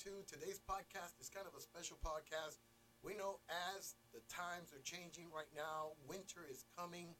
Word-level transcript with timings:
to. 0.00 0.24
Today's 0.24 0.56
podcast 0.64 1.20
is 1.20 1.28
kind 1.28 1.44
of 1.44 1.52
a 1.52 1.60
special 1.60 2.00
podcast. 2.00 2.56
We 3.04 3.12
know 3.12 3.36
as 3.76 4.00
the 4.16 4.24
times 4.32 4.72
are 4.72 4.80
changing 4.80 5.28
right 5.28 5.52
now, 5.52 5.92
winter 6.08 6.40
is 6.48 6.64
coming. 6.72 7.12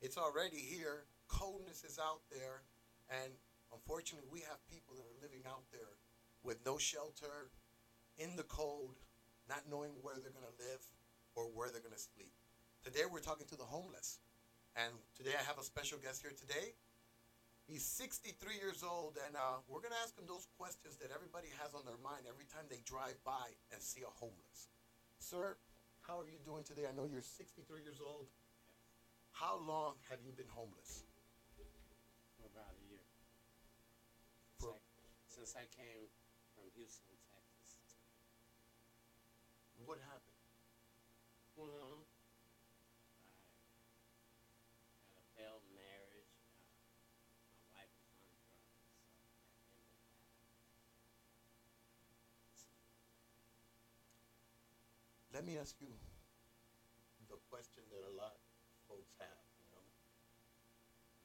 It's 0.00 0.16
already 0.16 0.56
here. 0.56 1.04
Coldness 1.28 1.84
is 1.84 2.00
out 2.00 2.24
there. 2.32 2.64
And 3.12 3.28
unfortunately, 3.76 4.24
we 4.32 4.40
have 4.48 4.56
people 4.72 4.96
that 4.96 5.04
are 5.04 5.20
living 5.20 5.44
out 5.44 5.68
there 5.68 6.00
with 6.40 6.64
no 6.64 6.80
shelter, 6.80 7.52
in 8.16 8.36
the 8.40 8.48
cold, 8.48 8.96
not 9.44 9.68
knowing 9.68 9.92
where 10.00 10.16
they're 10.16 10.32
going 10.32 10.48
to 10.48 10.64
live 10.64 10.80
or 11.36 11.52
where 11.52 11.68
they're 11.68 11.84
going 11.84 11.92
to 11.92 12.08
sleep. 12.16 12.32
Today, 12.80 13.04
we're 13.04 13.20
talking 13.20 13.44
to 13.52 13.56
the 13.60 13.68
homeless. 13.68 14.16
And 14.80 14.96
today, 15.12 15.36
I 15.36 15.44
have 15.44 15.60
a 15.60 15.64
special 15.64 15.98
guest 16.00 16.24
here 16.24 16.32
today. 16.32 16.72
He's 17.66 17.84
63 17.84 18.60
years 18.60 18.84
old, 18.84 19.16
and 19.24 19.32
uh, 19.36 19.64
we're 19.72 19.80
going 19.80 19.96
to 19.96 20.02
ask 20.04 20.12
him 20.20 20.28
those 20.28 20.44
questions 20.60 21.00
that 21.00 21.08
everybody 21.08 21.48
has 21.64 21.72
on 21.72 21.80
their 21.88 21.96
mind 22.04 22.28
every 22.28 22.44
time 22.52 22.68
they 22.68 22.84
drive 22.84 23.16
by 23.24 23.56
and 23.72 23.80
see 23.80 24.04
a 24.04 24.12
homeless. 24.20 24.68
Sir, 25.16 25.56
how 26.04 26.20
are 26.20 26.28
you 26.28 26.36
doing 26.44 26.60
today? 26.60 26.84
I 26.84 26.92
know 26.92 27.08
you're 27.08 27.24
63 27.24 27.64
years 27.80 28.04
old. 28.04 28.28
How 29.32 29.56
long 29.64 29.96
have 30.12 30.20
you 30.20 30.30
been 30.36 30.50
homeless? 30.52 31.08
For 32.36 32.44
about 32.52 32.68
a 32.76 32.84
year. 32.92 33.00
For- 34.60 34.76
Since 35.32 35.56
I, 35.56 35.64
since 35.64 35.64
I 35.64 35.64
came 35.72 36.04
from 36.52 36.68
Houston, 36.76 37.16
Texas. 37.32 37.80
What 39.88 40.04
happened? 40.04 40.36
Well, 41.56 41.72
I 41.72 41.80
had 45.08 45.16
a 45.16 45.24
failed 45.32 45.64
marriage. 45.72 46.30
Uh, 47.74 47.80
my 47.80 47.80
wife 47.80 47.90
was 47.96 48.12
on 48.12 48.30
drugs, 48.38 48.68
so 52.54 52.68
that 52.70 52.86
ended 52.94 53.16
that. 55.14 55.23
Let 55.34 55.42
me 55.42 55.58
ask 55.58 55.74
you 55.82 55.90
the 57.26 57.34
question 57.50 57.82
that 57.90 58.06
a 58.06 58.14
lot 58.14 58.38
of 58.38 58.42
folks 58.86 59.18
have, 59.18 59.42
you 59.58 59.66
know. 59.74 59.82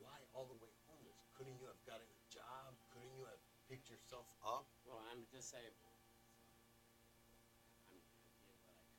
Why 0.01 0.17
all 0.33 0.49
the 0.49 0.57
way 0.57 0.73
homeless? 0.89 1.29
Couldn't 1.37 1.61
you 1.61 1.69
have 1.69 1.77
gotten 1.85 2.09
a 2.09 2.21
job? 2.33 2.73
Couldn't 2.89 3.13
you 3.13 3.29
have 3.29 3.37
picked 3.69 3.85
yourself 3.85 4.25
up? 4.41 4.65
Well, 4.89 4.97
I'm 5.13 5.21
disabled, 5.29 5.93
so 6.01 6.25
I 6.25 7.85
mean, 7.93 8.01
I 8.01 8.01
did 8.01 8.01
what 8.01 8.17
I 8.17 8.25
could. 8.41 8.49
I'm 8.49 8.57
trying. 8.65 8.89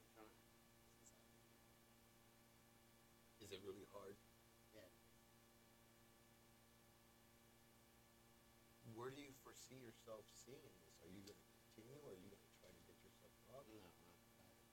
Since 0.00 0.16
I've 0.16 0.32
been 0.32 0.48
here. 1.28 1.44
Is 3.44 3.52
it 3.52 3.60
really 3.68 3.84
hard? 3.92 4.16
Yeah. 4.72 4.88
Where 8.96 9.12
foresee 9.64 9.80
yourself 9.80 10.28
seeing 10.44 10.76
this? 10.84 10.92
Are 11.00 11.08
you 11.08 11.24
going 11.24 11.40
to 11.40 11.48
continue 11.64 11.96
or 12.04 12.12
are 12.12 12.20
you 12.20 12.28
going 12.28 12.44
to 12.44 12.54
try 12.60 12.68
to 12.68 12.82
get 12.84 13.00
yourself 13.00 13.32
up? 13.56 13.64
No, 13.72 13.80
no. 13.80 13.88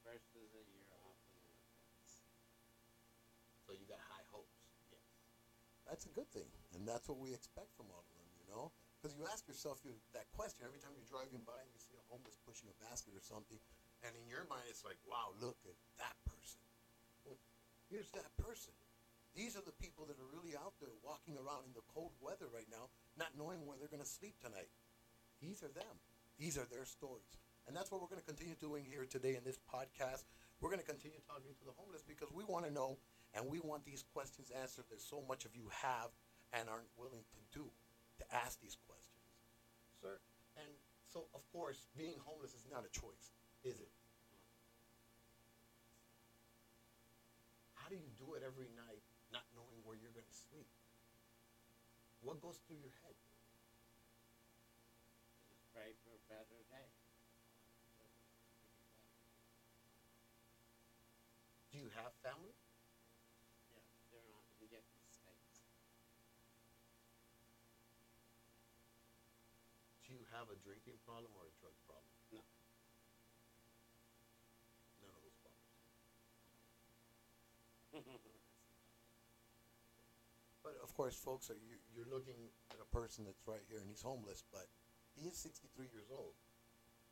First 0.03 0.27
is 0.35 0.51
a 0.51 0.63
year 0.67 0.91
off 0.99 1.15
and 1.31 1.39
then 1.47 1.55
a. 1.55 2.11
So 3.63 3.71
you 3.71 3.87
got 3.87 4.03
high 4.03 4.27
hopes. 4.35 4.59
Yes. 4.91 5.07
That's 5.87 6.03
a 6.03 6.11
good 6.11 6.27
thing. 6.35 6.51
And 6.75 6.83
that's 6.83 7.07
what 7.07 7.23
we 7.23 7.31
expect 7.31 7.71
from 7.79 7.87
all 7.87 8.03
of 8.03 8.15
them, 8.19 8.27
you 8.35 8.47
know? 8.51 8.75
Because 8.99 9.15
you 9.15 9.23
ask 9.31 9.47
yourself 9.47 9.79
you, 9.87 9.95
that 10.11 10.27
question 10.35 10.67
every 10.67 10.83
time 10.83 10.91
you're 10.91 11.07
driving 11.07 11.39
by 11.47 11.55
and 11.55 11.71
you 11.71 11.79
see 11.79 11.95
a 11.95 12.03
homeless 12.11 12.35
pushing 12.43 12.67
a 12.67 12.75
basket 12.83 13.15
or 13.15 13.23
something. 13.23 13.57
And 14.03 14.11
in 14.19 14.27
your 14.27 14.43
mind, 14.51 14.67
it's 14.67 14.83
like, 14.83 14.99
wow, 15.07 15.31
look 15.39 15.57
at 15.63 15.77
that 16.03 16.17
person. 16.27 16.59
Well, 17.23 17.39
here's 17.87 18.11
that 18.17 18.33
person. 18.35 18.75
These 19.31 19.55
are 19.55 19.63
the 19.63 19.77
people 19.79 20.03
that 20.11 20.19
are 20.19 20.29
really 20.35 20.59
out 20.59 20.75
there 20.83 20.91
walking 21.05 21.39
around 21.39 21.63
in 21.63 21.71
the 21.71 21.85
cold 21.95 22.11
weather 22.19 22.51
right 22.51 22.67
now, 22.67 22.91
not 23.15 23.31
knowing 23.39 23.63
where 23.63 23.79
they're 23.79 23.93
going 23.93 24.03
to 24.03 24.09
sleep 24.09 24.35
tonight. 24.43 24.67
These 25.41 25.63
are 25.63 25.73
them. 25.73 25.97
These 26.37 26.57
are 26.57 26.67
their 26.69 26.85
stories. 26.85 27.37
And 27.67 27.75
that's 27.75 27.91
what 27.91 28.01
we're 28.01 28.09
going 28.09 28.21
to 28.21 28.25
continue 28.25 28.55
doing 28.59 28.85
here 28.85 29.05
today 29.05 29.35
in 29.35 29.43
this 29.43 29.57
podcast. 29.69 30.25
We're 30.59 30.69
going 30.69 30.81
to 30.81 30.87
continue 30.87 31.17
talking 31.25 31.53
to 31.57 31.65
the 31.65 31.73
homeless 31.77 32.05
because 32.05 32.29
we 32.33 32.43
want 32.45 32.65
to 32.65 32.71
know 32.71 32.97
and 33.33 33.49
we 33.49 33.59
want 33.59 33.85
these 33.85 34.03
questions 34.13 34.51
answered 34.51 34.85
that 34.89 35.01
so 35.01 35.23
much 35.27 35.45
of 35.45 35.55
you 35.55 35.69
have 35.71 36.13
and 36.53 36.69
aren't 36.69 36.89
willing 36.97 37.23
to 37.31 37.39
do, 37.53 37.65
to 38.19 38.25
ask 38.29 38.59
these 38.61 38.77
questions. 38.85 39.23
Sir, 40.01 40.19
and 40.57 40.69
so, 41.07 41.25
of 41.33 41.41
course, 41.51 41.87
being 41.95 42.19
homeless 42.23 42.53
is 42.53 42.65
not 42.69 42.83
a 42.85 42.91
choice, 42.91 43.31
is 43.63 43.79
it? 43.79 43.91
How 47.75 47.89
do 47.89 47.95
you 47.95 48.11
do 48.19 48.35
it 48.35 48.43
every 48.45 48.69
night 48.75 49.03
not 49.31 49.47
knowing 49.55 49.79
where 49.83 49.95
you're 49.95 50.13
going 50.13 50.27
to 50.27 50.39
sleep? 50.51 50.67
What 52.21 52.39
goes 52.39 52.59
through 52.67 52.79
your 52.83 52.93
head? 53.01 53.17
Just 55.49 55.65
pray 55.73 55.95
for 56.05 56.13
a 56.13 56.21
better 56.29 56.61
day. 56.69 56.87
Do 61.71 61.79
you 61.79 61.87
have 61.95 62.11
family? 62.19 62.51
Yeah, 63.71 63.79
they're 64.11 64.27
on 64.35 64.43
in 64.59 64.67
different 64.67 65.07
states. 65.07 65.63
Do 70.03 70.11
you 70.11 70.27
have 70.35 70.50
a 70.50 70.50
drinking 70.61 70.97
problem 71.05 71.29
or 71.37 71.49
a 71.49 71.53
drug 71.59 71.75
problem? 71.85 72.07
No. 72.31 72.41
None 75.01 75.13
of 75.13 75.21
those 75.25 75.37
problems. 75.41 75.67
But 80.61 80.77
of 80.85 80.93
course, 80.93 81.17
folks, 81.17 81.49
are 81.49 81.57
you, 81.57 81.81
you're 81.89 82.05
looking 82.05 82.37
at 82.69 82.77
a 82.77 82.85
person 82.93 83.25
that's 83.25 83.41
right 83.49 83.65
here 83.65 83.81
and 83.81 83.89
he's 83.89 84.05
homeless, 84.05 84.45
but 84.53 84.69
he 85.17 85.25
is 85.25 85.33
63 85.33 85.89
years 85.89 86.13
old. 86.13 86.37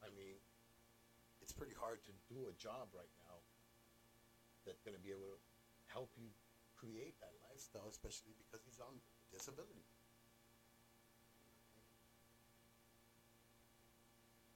I 0.06 0.14
mean, 0.14 0.38
it's 1.42 1.52
pretty 1.52 1.74
hard 1.74 2.00
to 2.06 2.14
do 2.30 2.46
a 2.46 2.56
job 2.62 2.94
right 2.94 3.10
now 3.26 3.42
that's 4.70 4.86
going 4.86 4.94
to 4.94 5.02
be 5.02 5.10
able 5.10 5.26
to 5.34 5.42
help 5.90 6.14
you 6.14 6.30
create 6.78 7.18
that 7.20 7.34
lifestyle, 7.50 7.90
especially 7.90 8.38
because 8.38 8.62
he's 8.64 8.80
on 8.80 9.02
disability. 9.34 9.84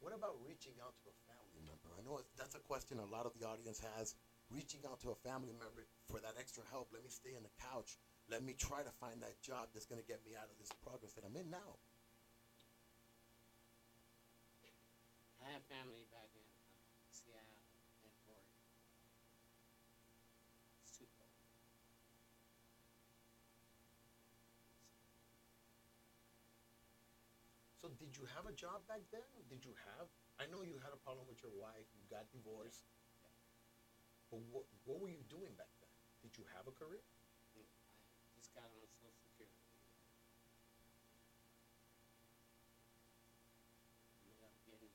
What 0.03 0.11
about 0.11 0.35
reaching 0.43 0.75
out 0.83 0.99
to 0.99 1.07
a 1.07 1.15
family 1.31 1.63
member? 1.63 1.87
I 1.95 2.03
know 2.03 2.19
that's 2.35 2.59
a 2.59 2.63
question 2.67 2.99
a 2.99 3.07
lot 3.07 3.23
of 3.23 3.31
the 3.39 3.47
audience 3.47 3.79
has. 3.95 4.19
Reaching 4.51 4.83
out 4.83 4.99
to 5.07 5.15
a 5.15 5.17
family 5.23 5.55
member 5.55 5.87
for 6.11 6.19
that 6.19 6.35
extra 6.35 6.67
help. 6.67 6.91
Let 6.91 7.07
me 7.07 7.09
stay 7.09 7.39
on 7.39 7.47
the 7.47 7.55
couch. 7.55 7.95
Let 8.27 8.43
me 8.43 8.51
try 8.51 8.83
to 8.83 8.91
find 8.99 9.23
that 9.23 9.39
job 9.39 9.71
that's 9.71 9.87
going 9.87 10.03
to 10.03 10.07
get 10.07 10.19
me 10.27 10.35
out 10.35 10.51
of 10.51 10.59
this 10.59 10.67
progress 10.83 11.15
that 11.15 11.23
I'm 11.23 11.39
in 11.39 11.47
now. 11.47 11.79
I 15.39 15.55
have 15.55 15.63
family 15.71 16.03
back 16.11 16.27
in 16.35 16.43
uh, 16.43 16.83
Seattle 17.07 17.63
and 18.03 18.11
Oregon. 18.27 18.59
It's 20.83 20.99
too 20.99 21.07
cold. 21.15 21.31
So, 27.79 27.82
did 27.99 28.17
you 28.17 28.25
have 28.35 28.45
a 28.45 28.51
job 28.53 28.85
back 28.87 29.01
then? 29.11 29.25
Did 29.49 29.63
you 29.65 29.73
have? 29.97 30.07
I 30.39 30.45
know 30.49 30.63
you 30.63 30.77
had 30.81 30.91
a 30.93 30.97
problem 30.99 31.27
with 31.29 31.41
your 31.43 31.51
wife. 31.53 31.87
You 31.95 32.03
got 32.09 32.29
divorced. 32.31 32.85
But 34.29 34.41
what 34.51 34.65
what 34.83 34.99
were 34.99 35.07
you 35.09 35.23
doing 35.29 35.53
back 35.55 35.71
then? 35.79 35.89
Did 36.21 36.37
you 36.37 36.43
have 36.55 36.67
a 36.67 36.71
career? 36.71 37.03
I 37.55 38.27
just 38.35 38.53
got 38.53 38.65
on 38.65 38.87
Social 38.99 39.13
Security. 39.23 39.55
Up 44.43 44.51
getting 44.65 44.89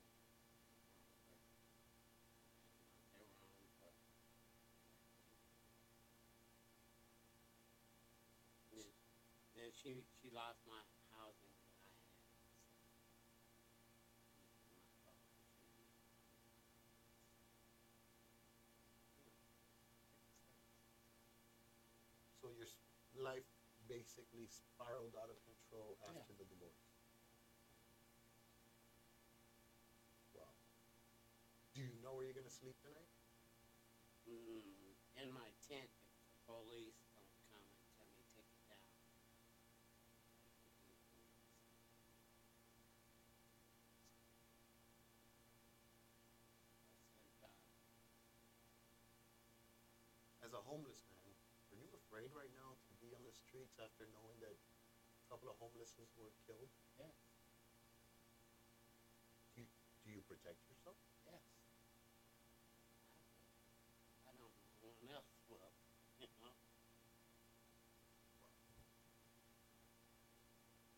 then 9.55 9.69
she 9.73 10.03
she 10.21 10.29
lost 10.31 10.61
my 10.67 10.81
housing 11.17 11.51
that 11.59 11.69
I 11.69 11.81
had. 11.85 12.01
So, 14.63 14.71
my 14.77 14.85
fault. 15.03 15.19
She- 19.15 19.31
So 22.41 22.49
your 22.49 22.65
s- 22.65 22.79
life 23.13 23.45
basically 23.99 24.47
spiraled 24.47 25.13
out 25.19 25.29
of 25.29 25.35
control 25.43 25.97
after 26.07 26.31
Yeah. 26.31 26.37
the 26.37 26.45
divorce. 26.45 26.87
Wow. 30.33 30.53
Do 31.73 31.81
you 31.81 31.89
know 32.01 32.13
where 32.15 32.25
you're 32.25 32.33
gonna 32.33 32.49
sleep 32.49 32.79
tonight? 32.81 33.09
Mm, 34.27 34.95
in 35.15 35.31
my 35.31 35.49
tent 35.67 35.89
if 35.99 36.11
the 36.31 36.39
police 36.45 37.03
don't 37.13 37.27
come 37.49 37.59
and 37.67 37.79
tell 37.97 38.07
me 38.15 38.23
take 38.35 38.45
it 38.53 38.63
down. 38.69 38.79
As 50.41 50.53
a 50.53 50.61
homeless 50.61 51.03
man, 51.11 51.29
are 51.69 51.75
you 51.77 51.89
afraid 51.93 52.31
right 52.33 52.49
now 52.55 52.73
to 52.87 52.93
be 52.97 53.13
on 53.13 53.21
the 53.23 53.31
streets 53.49 53.81
after 53.81 54.05
knowing 54.13 54.37
that 54.45 54.53
a 54.53 55.25
couple 55.25 55.49
of 55.49 55.57
homeless 55.57 55.97
were 55.97 56.05
killed. 56.45 56.69
Yes, 57.01 57.17
Do 59.57 59.65
you, 59.65 59.67
do 60.05 60.09
you 60.13 60.21
protect 60.29 60.61
yourself? 60.69 60.93
yes. 61.25 61.41
I, 64.21 64.29
don't 64.37 64.37
know 64.37 64.93
one 65.01 65.09
else 65.09 65.33
will, 65.49 65.73
you 66.21 66.29
know. 66.37 66.53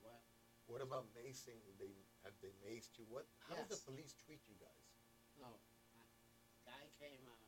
What? 0.04 0.20
What 0.68 0.84
about 0.84 1.08
macing? 1.16 1.64
They 1.80 1.96
have 2.28 2.36
they 2.44 2.52
maced 2.68 3.00
you? 3.00 3.08
What? 3.08 3.32
How 3.48 3.56
do 3.56 3.64
the 3.72 3.80
police 3.88 4.12
treat 4.28 4.44
you 4.52 4.60
guys? 4.60 4.84
No, 5.40 5.48
I, 5.96 6.04
guy 6.68 6.84
came 7.00 7.24
out. 7.32 7.48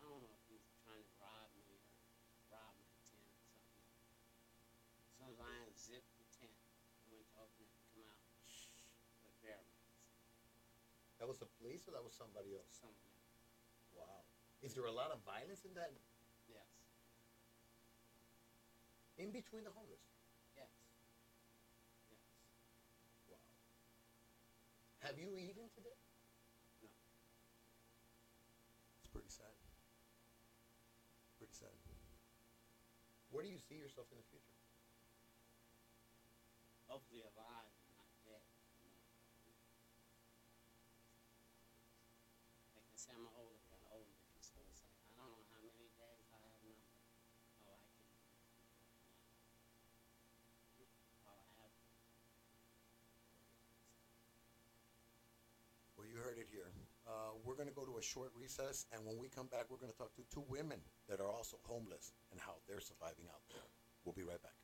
I 0.00 0.08
don't 0.08 0.24
know 0.24 0.32
if 0.40 0.44
he 0.48 0.56
was 0.56 0.72
trying 0.84 1.04
to 1.04 1.14
rob 1.20 1.48
me 1.56 1.64
or 1.68 1.80
rob 2.52 2.72
my 2.76 2.92
tent 3.08 3.24
or 3.24 3.40
something. 3.48 3.88
As 5.08 5.12
soon 5.16 5.28
as 5.32 5.40
I 5.40 5.52
unzipped 5.64 6.12
the 6.20 6.28
tent, 6.38 6.54
I 7.02 7.08
went 7.10 7.24
to 7.32 7.36
open 7.40 7.64
it 7.64 7.72
and 7.72 7.82
come 7.96 8.04
out 8.12 8.20
with 9.24 9.34
bear 9.40 9.58
marks. 9.64 9.96
That 11.18 11.26
was 11.30 11.33
the 11.44 11.52
police, 11.60 11.84
or 11.86 11.92
that 11.92 12.02
was 12.04 12.16
somebody 12.16 12.56
else? 12.56 12.72
Someone. 12.80 12.96
Wow. 13.92 14.24
Is 14.64 14.72
there 14.72 14.88
a 14.88 14.92
lot 14.92 15.12
of 15.12 15.20
violence 15.28 15.64
in 15.68 15.74
that? 15.76 15.92
Yes, 16.48 16.64
In 19.20 19.30
between 19.30 19.62
the 19.64 19.70
homeless? 19.70 20.02
yes, 20.56 20.72
yes. 22.10 22.24
Wow. 23.30 23.38
Have 25.04 25.18
you 25.20 25.36
eaten 25.36 25.68
today? 25.76 25.94
No. 26.82 26.88
It's 29.04 29.08
pretty 29.12 29.28
sad. 29.30 29.54
Pretty 31.38 31.54
sad. 31.54 31.76
Where 33.30 33.44
do 33.44 33.50
you 33.50 33.58
see 33.60 33.76
yourself 33.76 34.08
in 34.10 34.18
the 34.18 34.26
future? 34.32 34.58
Hopefully 36.90 37.22
alive 37.22 37.72
and 37.88 37.94
not 37.98 38.10
dead. 38.22 38.44
You 38.82 38.90
know. 38.90 39.02
They 42.78 42.82
can 42.86 42.98
say 42.98 43.10
I'm 43.18 43.26
older, 43.34 43.58
but 43.66 43.74
I'm 43.82 43.88
older. 43.90 44.14
They 44.14 44.30
can 44.30 44.42
still 44.46 44.70
say 44.70 44.86
I 44.86 45.18
don't 45.18 45.18
know 45.18 45.42
how 45.50 45.58
many 45.58 45.70
days 45.74 45.90
I 45.98 46.06
have 46.06 46.22
number. 46.30 46.70
All 47.66 47.74
I 47.82 47.90
can 47.90 48.06
do 48.06 48.22
is 48.22 48.30
now. 50.78 51.26
All 51.26 51.34
I 51.42 51.50
have. 51.58 51.74
Well, 55.98 56.06
you 56.06 56.14
heard 56.22 56.38
it 56.38 56.46
here. 56.54 56.70
Uh, 57.10 57.34
we're 57.42 57.58
going 57.58 57.68
a 57.98 58.02
short 58.02 58.32
recess, 58.34 58.86
and 58.92 59.04
when 59.06 59.18
we 59.18 59.28
come 59.28 59.46
back, 59.46 59.66
we're 59.70 59.78
going 59.78 59.92
to 59.92 59.98
talk 59.98 60.14
to 60.16 60.22
two 60.32 60.44
women 60.48 60.78
that 61.08 61.20
are 61.20 61.30
also 61.30 61.58
homeless 61.64 62.12
and 62.32 62.40
how 62.40 62.54
they're 62.66 62.80
surviving 62.80 63.26
out 63.30 63.42
there. 63.50 63.62
We'll 64.04 64.14
be 64.14 64.22
right 64.22 64.40
back. 64.42 64.58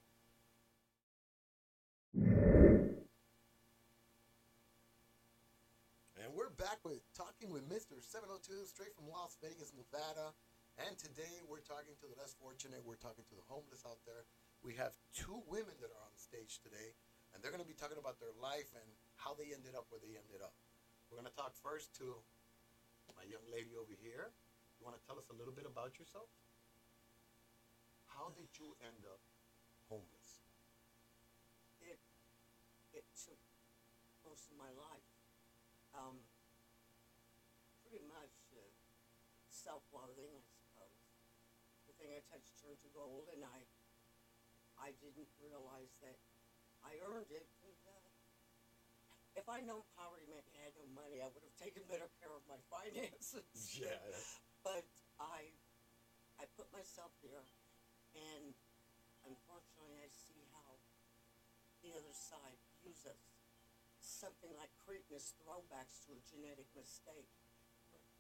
And 6.21 6.29
we're 6.37 6.53
back 6.53 6.85
with 6.85 7.01
talking 7.17 7.49
with 7.49 7.65
Mr. 7.71 7.97
702 7.99 8.69
straight 8.69 8.93
from 8.93 9.09
Las 9.09 9.41
Vegas, 9.41 9.73
Nevada. 9.73 10.37
And 10.77 10.93
today 11.01 11.41
we're 11.49 11.65
talking 11.65 11.97
to 11.97 12.07
the 12.07 12.17
less 12.21 12.37
fortunate. 12.37 12.85
We're 12.85 13.01
talking 13.01 13.25
to 13.25 13.35
the 13.35 13.47
homeless 13.49 13.83
out 13.89 14.05
there. 14.05 14.29
We 14.61 14.77
have 14.77 14.93
two 15.17 15.41
women 15.49 15.73
that 15.81 15.89
are 15.89 16.05
on 16.05 16.15
stage 16.21 16.61
today, 16.61 16.93
and 17.33 17.41
they're 17.41 17.51
going 17.51 17.65
to 17.65 17.69
be 17.69 17.79
talking 17.79 17.97
about 17.97 18.21
their 18.21 18.37
life 18.37 18.69
and 18.77 18.87
how 19.17 19.33
they 19.33 19.57
ended 19.57 19.73
up 19.73 19.89
where 19.89 19.99
they 19.99 20.13
ended 20.13 20.45
up. 20.45 20.53
We're 21.09 21.19
going 21.19 21.33
to 21.33 21.35
talk 21.35 21.57
first 21.57 21.97
to 21.99 22.21
my 23.17 23.27
young 23.27 23.45
lady 23.51 23.75
over 23.75 23.93
here. 23.99 24.31
You 24.79 24.87
want 24.87 24.97
to 24.97 25.05
tell 25.05 25.19
us 25.19 25.29
a 25.29 25.37
little 25.37 25.53
bit 25.55 25.67
about 25.69 25.99
yourself? 26.01 26.29
How 28.07 28.33
did 28.37 28.49
you 28.57 28.77
end 28.81 29.05
up 29.07 29.21
homeless? 29.89 30.41
it 31.81 31.99
it 32.93 33.07
took 33.17 33.41
most 34.25 34.53
of 34.53 34.57
my 34.61 34.71
life. 34.77 35.09
Um, 35.97 36.23
pretty 37.83 38.05
much 38.07 38.37
uh, 38.55 38.63
self-loathing, 39.51 40.31
I 40.31 40.43
suppose. 40.55 41.03
The 41.91 41.95
thing 41.99 42.15
I 42.15 42.23
touched 42.31 42.55
turned 42.63 42.79
to 42.87 42.91
gold, 42.95 43.27
and 43.35 43.43
I 43.43 43.67
I 44.79 44.95
didn't 45.03 45.29
realize 45.43 45.93
that 46.05 46.17
I 46.81 46.97
earned 47.05 47.29
it. 47.33 47.49
If 49.41 49.49
I'd 49.49 49.65
known 49.65 49.81
poverty 49.97 50.29
meant 50.29 50.45
you 50.53 50.61
had 50.61 50.77
no 50.77 50.85
money, 50.93 51.25
I 51.25 51.33
would 51.33 51.41
have 51.41 51.57
taken 51.57 51.81
better 51.89 52.13
care 52.21 52.29
of 52.29 52.45
my 52.45 52.61
finances. 52.77 53.73
but 54.61 54.85
I 55.17 55.49
I 56.37 56.45
put 56.61 56.69
myself 56.77 57.09
here, 57.25 57.41
and 58.13 58.53
unfortunately, 59.25 59.97
I 59.97 60.13
see 60.13 60.45
how 60.53 60.77
the 61.81 61.97
other 61.97 62.13
side 62.13 62.61
uses 62.85 63.17
something 64.05 64.53
like 64.61 64.69
Cretinous 64.85 65.33
throwbacks 65.41 66.05
to 66.05 66.13
a 66.13 66.21
genetic 66.29 66.69
mistake, 66.77 67.33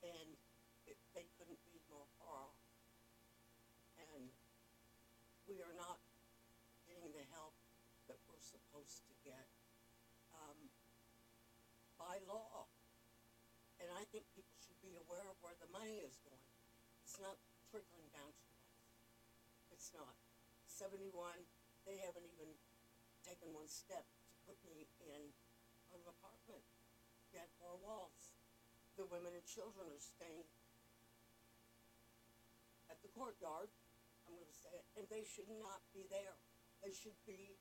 and 0.00 0.40
it, 0.88 0.96
they 1.12 1.28
couldn't 1.36 1.60
be 1.68 1.84
more 1.92 2.08
far 2.16 2.48
off. 2.48 2.64
And 4.16 4.32
we 5.44 5.60
are 5.60 5.76
not 5.76 6.00
getting 6.88 7.12
the 7.12 7.28
help 7.36 7.52
that 8.08 8.16
we're 8.24 8.40
supposed 8.40 9.04
to 9.04 9.12
get 9.20 9.59
by 12.10 12.18
law. 12.26 12.66
And 13.78 13.86
I 13.94 14.02
think 14.10 14.26
people 14.34 14.58
should 14.58 14.82
be 14.82 14.98
aware 14.98 15.22
of 15.30 15.38
where 15.46 15.54
the 15.62 15.70
money 15.70 16.02
is 16.02 16.18
going. 16.26 16.50
It's 17.06 17.22
not 17.22 17.38
trickling 17.70 18.10
down 18.10 18.34
to 18.34 18.44
us. 18.50 18.66
It's 19.70 19.94
not. 19.94 20.18
71, 20.66 21.14
they 21.86 22.02
haven't 22.02 22.26
even 22.26 22.50
taken 23.22 23.54
one 23.54 23.70
step 23.70 24.02
to 24.02 24.34
put 24.42 24.58
me 24.66 24.90
in 25.06 25.22
an 25.94 26.02
apartment. 26.02 26.66
Had 27.30 27.46
four 27.62 27.78
walls. 27.78 28.34
The 28.98 29.06
women 29.06 29.30
and 29.30 29.46
children 29.46 29.86
are 29.86 30.02
staying 30.02 30.50
at 32.90 32.98
the 33.06 33.10
courtyard. 33.14 33.70
I'm 34.26 34.34
going 34.34 34.50
to 34.50 34.58
say 34.58 34.74
it, 34.74 34.86
and 34.98 35.06
they 35.06 35.22
should 35.22 35.46
not 35.62 35.78
be 35.94 36.10
there. 36.10 36.34
They 36.82 36.90
should 36.90 37.14
be 37.22 37.54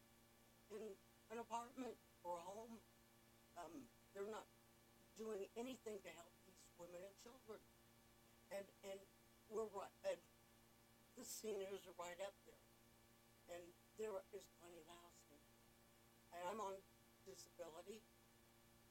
in 0.74 0.90
an 1.30 1.38
apartment 1.38 2.02
or 2.26 2.42
a 2.42 2.46
home. 2.50 2.82
Um, 3.54 3.86
they're 4.14 4.30
not 4.30 4.48
doing 5.18 5.48
anything 5.58 6.00
to 6.02 6.10
help 6.16 6.32
these 6.48 6.64
women 6.80 7.02
and 7.04 7.16
children. 7.20 7.60
And 8.50 8.66
and 8.88 9.00
we're 9.50 9.70
right. 9.74 9.94
And 10.06 10.20
the 11.18 11.26
seniors 11.26 11.86
are 11.86 11.98
right 12.00 12.18
up 12.24 12.34
there, 12.46 12.66
and 13.54 13.64
there 13.98 14.18
is 14.34 14.46
plenty 14.62 14.80
of 14.82 14.88
housing. 14.90 15.42
And 16.34 16.42
I'm 16.50 16.62
on 16.62 16.78
disability. 17.26 18.02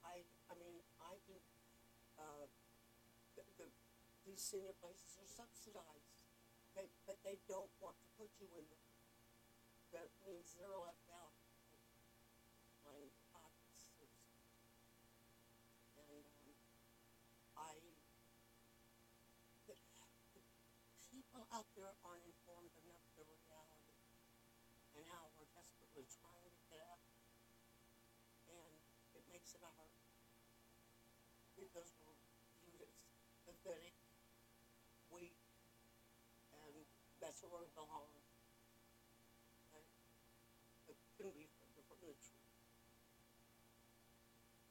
I 0.05 0.23
I 0.51 0.55
mean 0.59 0.79
I 1.03 1.19
can. 1.27 1.41
Uh, 2.19 2.51
the, 3.39 3.47
the, 3.63 3.67
these 4.27 4.43
senior 4.43 4.75
places 4.83 5.15
are 5.23 5.31
subsidized, 5.31 6.27
they, 6.75 6.91
but 7.07 7.15
they 7.23 7.39
don't 7.47 7.71
want 7.79 7.95
to 8.03 8.07
put 8.19 8.27
you 8.43 8.51
in 8.59 8.67
them. 8.67 8.83
That 9.95 10.11
means 10.27 10.51
they're 10.59 10.67
left 10.83 11.07
out. 11.15 11.31
Playing 12.83 13.15
pockets. 13.31 13.87
And 15.95 16.27
um, 16.27 16.51
I. 17.55 17.79
The, 19.71 19.79
the 20.35 20.43
people 21.07 21.38
out 21.53 21.69
there 21.77 21.93
aren't 22.05 22.25
informed 22.29 22.73
enough 22.85 23.05
of 23.17 23.25
the 23.25 23.25
reality 23.49 23.97
and 24.97 25.05
how 25.09 25.33
we're 25.39 25.49
desperately 25.57 26.05
trying 26.11 26.53
to 26.53 26.63
get 26.69 26.81
out. 26.85 27.01
And 28.53 28.75
it 29.17 29.25
makes 29.33 29.57
it 29.57 29.63
hurt 29.65 29.97
because 31.57 31.89
we're 32.01 32.19
viewed 32.61 32.85
as 32.85 32.97
pathetic, 33.49 33.97
weak, 35.09 35.39
and 36.53 36.85
that's 37.23 37.41
where 37.43 37.65
we 37.65 37.71
belong. 37.73 38.13
And 39.73 39.85
it 40.87 40.97
couldn't 41.17 41.37
be 41.37 41.49
further 41.57 41.83
from 41.89 41.99
the 42.05 42.13
truth. 42.13 42.45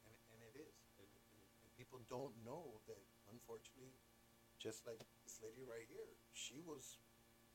And, 0.06 0.18
and 0.32 0.40
it 0.46 0.56
is. 0.62 0.78
And, 1.02 1.10
and 1.10 1.70
people 1.74 2.00
don't 2.06 2.34
know 2.46 2.80
that, 2.86 3.02
unfortunately, 3.34 3.98
just 4.58 4.86
like 4.88 5.02
lady 5.44 5.64
right 5.66 5.88
here, 5.88 6.14
she 6.34 6.62
was 6.64 6.98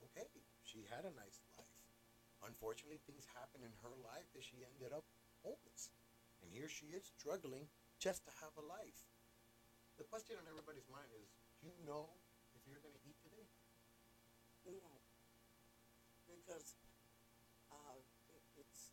okay. 0.05 0.29
She 0.63 0.87
had 0.89 1.05
a 1.05 1.15
nice 1.15 1.43
life. 1.59 1.83
Unfortunately, 2.43 2.99
things 3.07 3.23
happened 3.39 3.63
in 3.63 3.75
her 3.87 3.95
life 4.03 4.27
that 4.35 4.43
she 4.43 4.67
ended 4.67 4.91
up 4.91 5.07
homeless. 5.47 5.95
And 6.43 6.51
here 6.51 6.67
she 6.67 6.91
is 6.91 7.07
struggling 7.07 7.71
just 8.03 8.27
to 8.27 8.33
have 8.43 8.51
a 8.59 8.65
life. 8.67 9.07
The 9.95 10.03
question 10.11 10.35
on 10.35 10.47
everybody's 10.51 10.91
mind 10.91 11.07
is 11.15 11.31
do 11.63 11.71
you 11.71 11.77
know 11.87 12.11
if 12.59 12.67
you're 12.67 12.83
going 12.83 12.99
to 12.99 13.05
eat 13.07 13.15
today? 13.23 13.47
No. 14.67 14.91
Because 16.27 16.75
uh, 17.71 18.03
it, 18.27 18.43
it's 18.59 18.91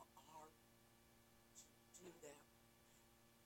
hard 0.00 0.56
to 1.60 1.68
do 2.00 2.08
that. 2.24 2.40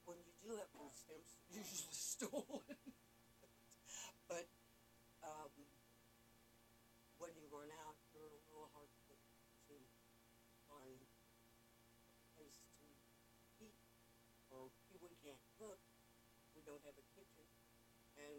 When 0.07 0.23
you 0.23 0.31
do 0.38 0.55
have 0.55 0.71
food 0.71 0.95
stamps, 0.95 1.35
they're 1.50 1.59
usually 1.67 1.99
stolen. 1.99 2.79
but 4.31 4.47
um, 5.26 5.50
when 7.19 7.35
you 7.35 7.50
run 7.50 7.75
out, 7.83 7.99
you're 8.15 8.31
a 8.31 8.38
little 8.55 8.71
hard 8.71 8.87
don't 16.65 16.81
have 16.88 16.97
a 16.97 17.07
kitchen, 17.12 17.45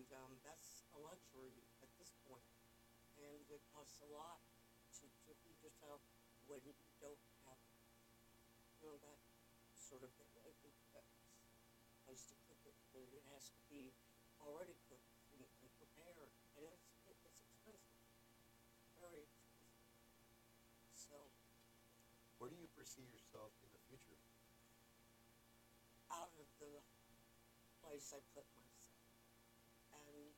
and 0.06 0.22
um, 0.22 0.38
that's 0.46 0.86
a 0.94 1.00
luxury 1.02 1.50
at 1.82 1.90
this 1.98 2.14
point. 2.30 2.46
And 3.18 3.42
it 3.50 3.62
costs 3.74 3.98
a 4.06 4.10
lot 4.14 4.38
to, 5.02 5.10
to 5.26 5.32
feed 5.42 5.58
yourself 5.66 5.98
when 6.46 6.62
you 6.62 6.78
don't 7.02 7.18
have, 7.50 7.58
you 8.78 8.86
know, 8.86 8.98
that 9.02 9.18
sort 9.74 10.06
of 10.06 10.14
thing. 10.14 10.30
Like 10.46 10.62
a 10.62 11.02
place 12.06 12.22
to 12.30 12.38
cook 12.46 12.62
it, 12.70 12.78
but 12.94 13.02
it 13.10 13.26
has 13.34 13.50
to 13.50 13.62
be 13.66 13.90
already 14.46 14.78
cooked 14.86 15.10
and, 15.34 15.42
and 15.42 15.70
prepared, 15.82 16.22
and 16.22 16.30
it's 16.30 16.78
it, 17.10 17.18
it's 17.26 17.26
expensive, 17.26 17.82
very 19.02 19.26
expensive. 19.26 19.74
So 20.94 21.18
Where 22.38 22.54
do 22.54 22.58
you 22.62 22.70
perceive 22.78 23.10
yourself 23.10 23.58
in 23.66 23.74
the 23.74 23.82
future? 23.90 24.22
out 26.14 26.30
of 26.38 26.48
the 26.62 26.80
place 27.82 28.14
I 28.14 28.22
put 28.34 28.46
myself, 28.58 29.06
and 29.94 30.34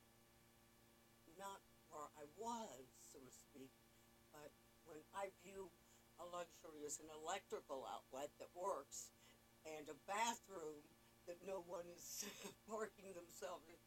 not 1.40 1.60
where 1.88 2.08
I 2.20 2.27
was, 2.38 2.86
so 3.10 3.18
to 3.18 3.32
speak, 3.34 3.74
but 4.32 4.50
when 4.86 5.02
I 5.12 5.34
view 5.42 5.68
a 6.18 6.26
luxury 6.30 6.82
as 6.86 6.98
an 6.98 7.10
electrical 7.10 7.86
outlet 7.86 8.30
that 8.38 8.50
works 8.54 9.10
and 9.66 9.86
a 9.90 9.98
bathroom 10.06 10.82
that 11.26 11.38
no 11.44 11.62
one 11.66 11.84
is 11.92 12.24
parking 12.70 13.12
themselves 13.14 13.66
in, 13.68 13.78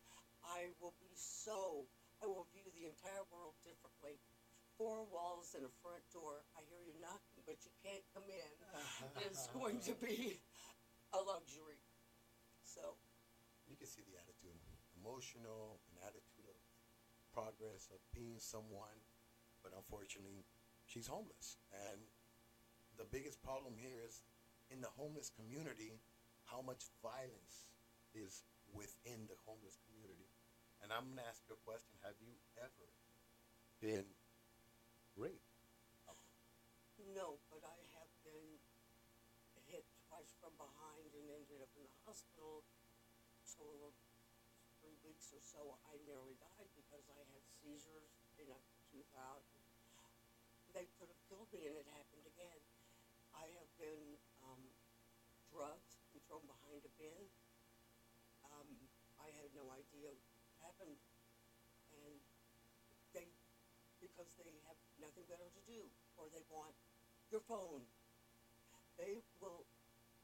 I 0.46 0.72
will 0.79 0.96
be 1.01 1.12
so, 1.15 1.88
I 2.22 2.27
will 2.27 2.48
view 2.53 2.67
the 2.75 2.88
entire 2.88 3.25
world 3.31 3.58
differently. 3.65 4.20
Four 4.79 5.05
walls 5.12 5.53
and 5.53 5.67
a 5.67 5.74
front 5.84 6.01
door, 6.15 6.41
I 6.58 6.63
hear 6.72 6.81
you 6.81 6.96
knocking, 7.01 7.43
but 7.46 7.60
you 7.62 7.72
can't 7.84 8.05
come 8.15 8.25
in, 8.31 8.51
it's 9.27 9.51
going 9.51 9.79
to 9.86 9.93
be 10.00 10.39
a 11.13 11.20
luxury. 11.20 11.81
So, 12.63 12.96
You 13.67 13.75
can 13.75 13.86
see 13.86 14.01
the 14.08 14.15
attitude, 14.15 14.55
emotional, 14.96 15.84
an 15.90 15.90
attitude 15.90 15.90
of 15.90 15.90
progress, 17.34 17.88
of 17.92 18.00
being 18.14 18.38
someone, 18.38 19.00
but 19.64 19.74
unfortunately, 19.76 20.46
she's 20.86 21.08
homeless. 21.08 21.58
And 21.72 22.00
the 22.98 23.08
biggest 23.08 23.42
problem 23.42 23.76
here 23.80 24.00
is 24.06 24.22
in 24.70 24.80
the 24.80 24.92
homeless 24.96 25.32
community, 25.32 26.00
how 26.46 26.62
much 26.62 26.92
violence 27.02 27.68
is 28.14 28.44
within 28.72 29.28
the 29.28 29.40
homeless 29.48 29.80
community. 29.88 30.28
And 30.84 30.92
I'm 30.92 31.12
gonna 31.12 31.28
ask 31.28 31.44
you 31.48 31.56
a 31.56 31.62
question: 31.64 31.96
Have 32.04 32.20
you 32.20 32.36
ever 32.60 32.88
been 33.80 34.08
raped? 35.16 35.52
no, 37.18 37.42
but 37.50 37.66
I 37.66 37.80
have 37.98 38.12
been 38.22 38.62
hit 39.68 39.84
twice 40.06 40.32
from 40.38 40.54
behind 40.56 41.10
and 41.18 41.26
ended 41.34 41.60
up 41.64 41.74
in 41.74 41.82
the 41.82 41.96
hospital. 42.06 42.62
So 43.42 43.94
or 45.32 45.42
so, 45.42 45.80
I 45.88 45.96
nearly 46.04 46.36
died 46.40 46.70
because 46.76 47.08
I 47.12 47.22
had 47.32 47.44
seizures 47.60 48.12
in 48.38 48.48
a 48.52 48.60
2000. 48.92 49.08
They 50.76 50.88
could 51.00 51.12
have 51.12 51.22
killed 51.28 51.52
me, 51.52 51.68
and 51.68 51.76
it 51.76 51.88
happened 51.92 52.24
again. 52.28 52.60
I 53.36 53.48
have 53.60 53.72
been 53.80 54.16
um, 54.48 54.64
drugged 55.52 55.92
and 56.16 56.20
thrown 56.28 56.44
behind 56.48 56.84
a 56.84 56.92
bin. 57.00 57.24
Um, 58.48 58.70
I 59.20 59.28
had 59.40 59.52
no 59.56 59.68
idea 59.72 60.12
what 60.12 60.56
happened, 60.64 61.00
and 61.92 62.16
they, 63.16 63.28
because 64.00 64.32
they 64.40 64.52
have 64.68 64.80
nothing 65.00 65.28
better 65.28 65.48
to 65.48 65.62
do, 65.68 65.84
or 66.16 66.32
they 66.32 66.44
want 66.48 66.76
your 67.32 67.44
phone, 67.48 67.84
they 69.00 69.24
will, 69.40 69.64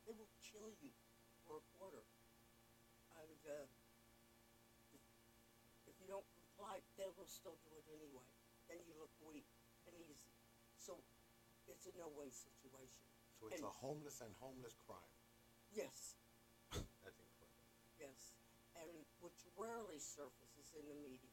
they 0.08 0.16
will 0.16 0.32
kill 0.44 0.72
you 0.80 0.92
for 1.48 1.60
a 1.60 1.66
quarter. 1.80 2.04
And 3.16 3.42
uh, 3.48 3.68
if, 4.94 5.04
if 5.88 5.96
you 6.00 6.08
don't 6.08 6.28
comply, 6.36 6.84
they 6.98 7.08
will 7.16 7.30
still 7.30 7.58
do 7.64 7.72
it 7.78 7.86
anyway. 7.94 8.26
Then 8.68 8.82
you 8.84 8.94
look 9.00 9.14
weak 9.24 9.48
and 9.86 9.96
easy. 10.02 10.34
So 10.82 10.98
it's 11.70 11.86
a 11.88 11.94
no-win 11.98 12.34
situation. 12.34 13.06
So 13.40 13.48
it's 13.48 13.62
And- 13.62 13.70
a 13.70 13.74
homeless 13.74 14.20
and 14.22 14.34
homeless 14.42 14.76
crime. 14.86 15.14
Yes, 15.72 16.18
That's 16.74 17.20
incredible. 17.22 17.62
yes, 18.00 18.34
and 18.76 18.90
which 19.22 19.46
rarely 19.56 20.00
surfaces 20.00 20.74
in 20.74 20.88
the 20.90 20.96
media. 20.96 21.32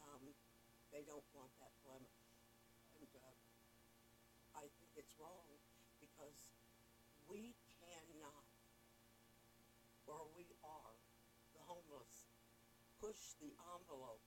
Um, 0.00 0.32
they 0.90 1.02
don't 1.04 1.26
want 1.34 1.50
that 1.60 1.72
blemish, 1.84 2.22
and 2.96 3.08
uh, 3.16 3.34
I 4.54 4.68
think 4.78 4.90
it's 4.96 5.18
wrong 5.18 5.58
because 6.00 6.52
we 7.26 7.56
cannot, 7.82 8.46
where 10.06 10.24
we 10.36 10.46
are, 10.62 10.94
the 11.58 11.62
homeless, 11.66 12.28
push 13.00 13.34
the 13.42 13.50
envelope 13.74 14.22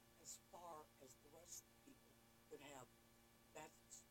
far 0.57 0.89
as 1.05 1.13
the 1.21 1.29
rest 1.37 1.61
of 1.61 1.69
the 1.77 1.93
people 1.93 2.17
could 2.49 2.63
have. 2.73 2.89
That's 3.53 4.01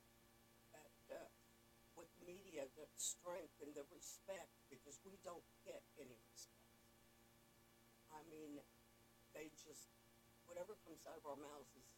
that. 0.71 0.95
Uh, 1.11 1.27
with 1.97 2.13
media 2.29 2.69
the 2.77 2.85
strength 3.01 3.57
and 3.65 3.73
the 3.73 3.89
respect 3.89 4.53
because 4.69 5.01
we 5.03 5.17
don't 5.25 5.43
get 5.65 5.81
any 5.97 6.21
respect. 6.29 6.77
I 8.13 8.21
mean, 8.29 8.61
they 9.33 9.49
just 9.57 9.89
whatever 10.45 10.77
comes 10.85 11.03
out 11.09 11.19
of 11.19 11.25
our 11.25 11.41
mouths 11.41 11.73
is, 11.75 11.89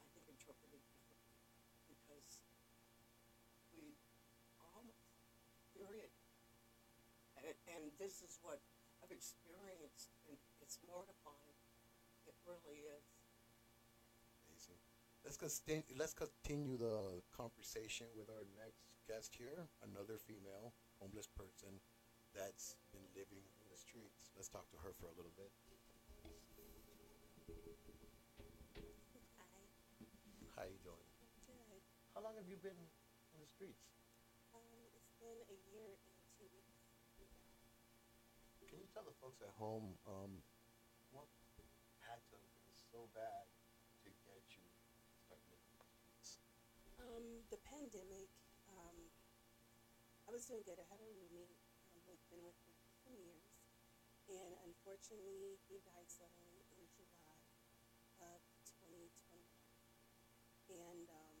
I 0.00 0.08
think, 0.16 0.26
interpreted 0.26 0.80
differently 0.90 1.36
because 1.86 2.40
we 3.76 3.94
are 4.58 4.70
homeless. 4.74 5.04
Period. 5.76 6.10
And, 7.38 7.52
and 7.68 7.82
this 8.00 8.24
is 8.24 8.40
what 8.40 8.58
I've 9.04 9.12
experienced, 9.12 10.16
and 10.24 10.40
it's 10.64 10.80
mortifying. 10.88 11.60
It 12.24 12.34
really 12.48 12.88
is. 12.88 13.13
Let's 15.34 15.58
continue, 15.58 15.98
let's 15.98 16.14
continue 16.14 16.78
the 16.78 17.18
conversation 17.34 18.06
with 18.14 18.30
our 18.30 18.46
next 18.54 18.86
guest 19.10 19.34
here, 19.34 19.66
another 19.82 20.14
female 20.14 20.78
homeless 21.02 21.26
person 21.26 21.82
that's 22.30 22.78
been 22.94 23.02
living 23.18 23.42
in 23.42 23.66
the 23.66 23.74
streets. 23.74 24.30
Let's 24.38 24.46
talk 24.46 24.70
to 24.70 24.78
her 24.86 24.94
for 24.94 25.10
a 25.10 25.14
little 25.18 25.34
bit. 25.34 25.50
Hi, 30.54 30.54
How 30.54 30.70
you 30.70 30.78
doing? 30.86 31.02
good. 31.50 31.82
How 32.14 32.22
long 32.22 32.38
have 32.38 32.46
you 32.46 32.54
been 32.62 32.78
on 33.34 33.42
the 33.42 33.50
streets? 33.50 33.90
Um, 34.54 34.62
it's 34.94 35.10
been 35.18 35.34
a 35.50 35.58
year 35.66 35.98
and 35.98 36.14
two 36.38 36.46
weeks. 36.54 36.78
Can 38.70 38.78
you 38.78 38.86
tell 38.94 39.02
the 39.02 39.18
folks 39.18 39.42
at 39.42 39.50
home 39.58 39.98
um, 40.06 40.46
what 41.10 41.26
had 42.06 42.22
to 42.30 42.38
have 42.38 42.54
been 42.54 42.70
so 42.70 43.10
bad 43.10 43.50
to 44.06 44.14
get 44.22 44.38
you 44.54 44.62
to 44.62 45.18
start 45.24 45.40
living 45.48 45.72
in 45.72 45.80
the 45.80 45.88
streets? 45.88 46.44
Um, 47.14 47.46
the 47.46 47.62
pandemic, 47.62 48.26
um, 48.74 48.98
I 50.26 50.34
was 50.34 50.50
doing 50.50 50.66
good. 50.66 50.82
I 50.82 50.86
had 50.90 50.98
a 50.98 51.06
roommate 51.14 51.62
um, 51.86 52.02
who 52.02 52.10
had 52.10 52.18
been 52.26 52.42
with 52.42 52.58
me 52.66 52.74
for 52.74 52.90
some 53.06 53.14
years, 53.14 53.54
and 54.26 54.58
unfortunately, 54.66 55.62
he 55.70 55.78
died 55.86 56.10
suddenly 56.10 56.66
in 56.74 56.82
July 56.90 57.38
of 58.18 58.42
2021. 58.66 59.30
And 60.74 61.06
um, 61.06 61.38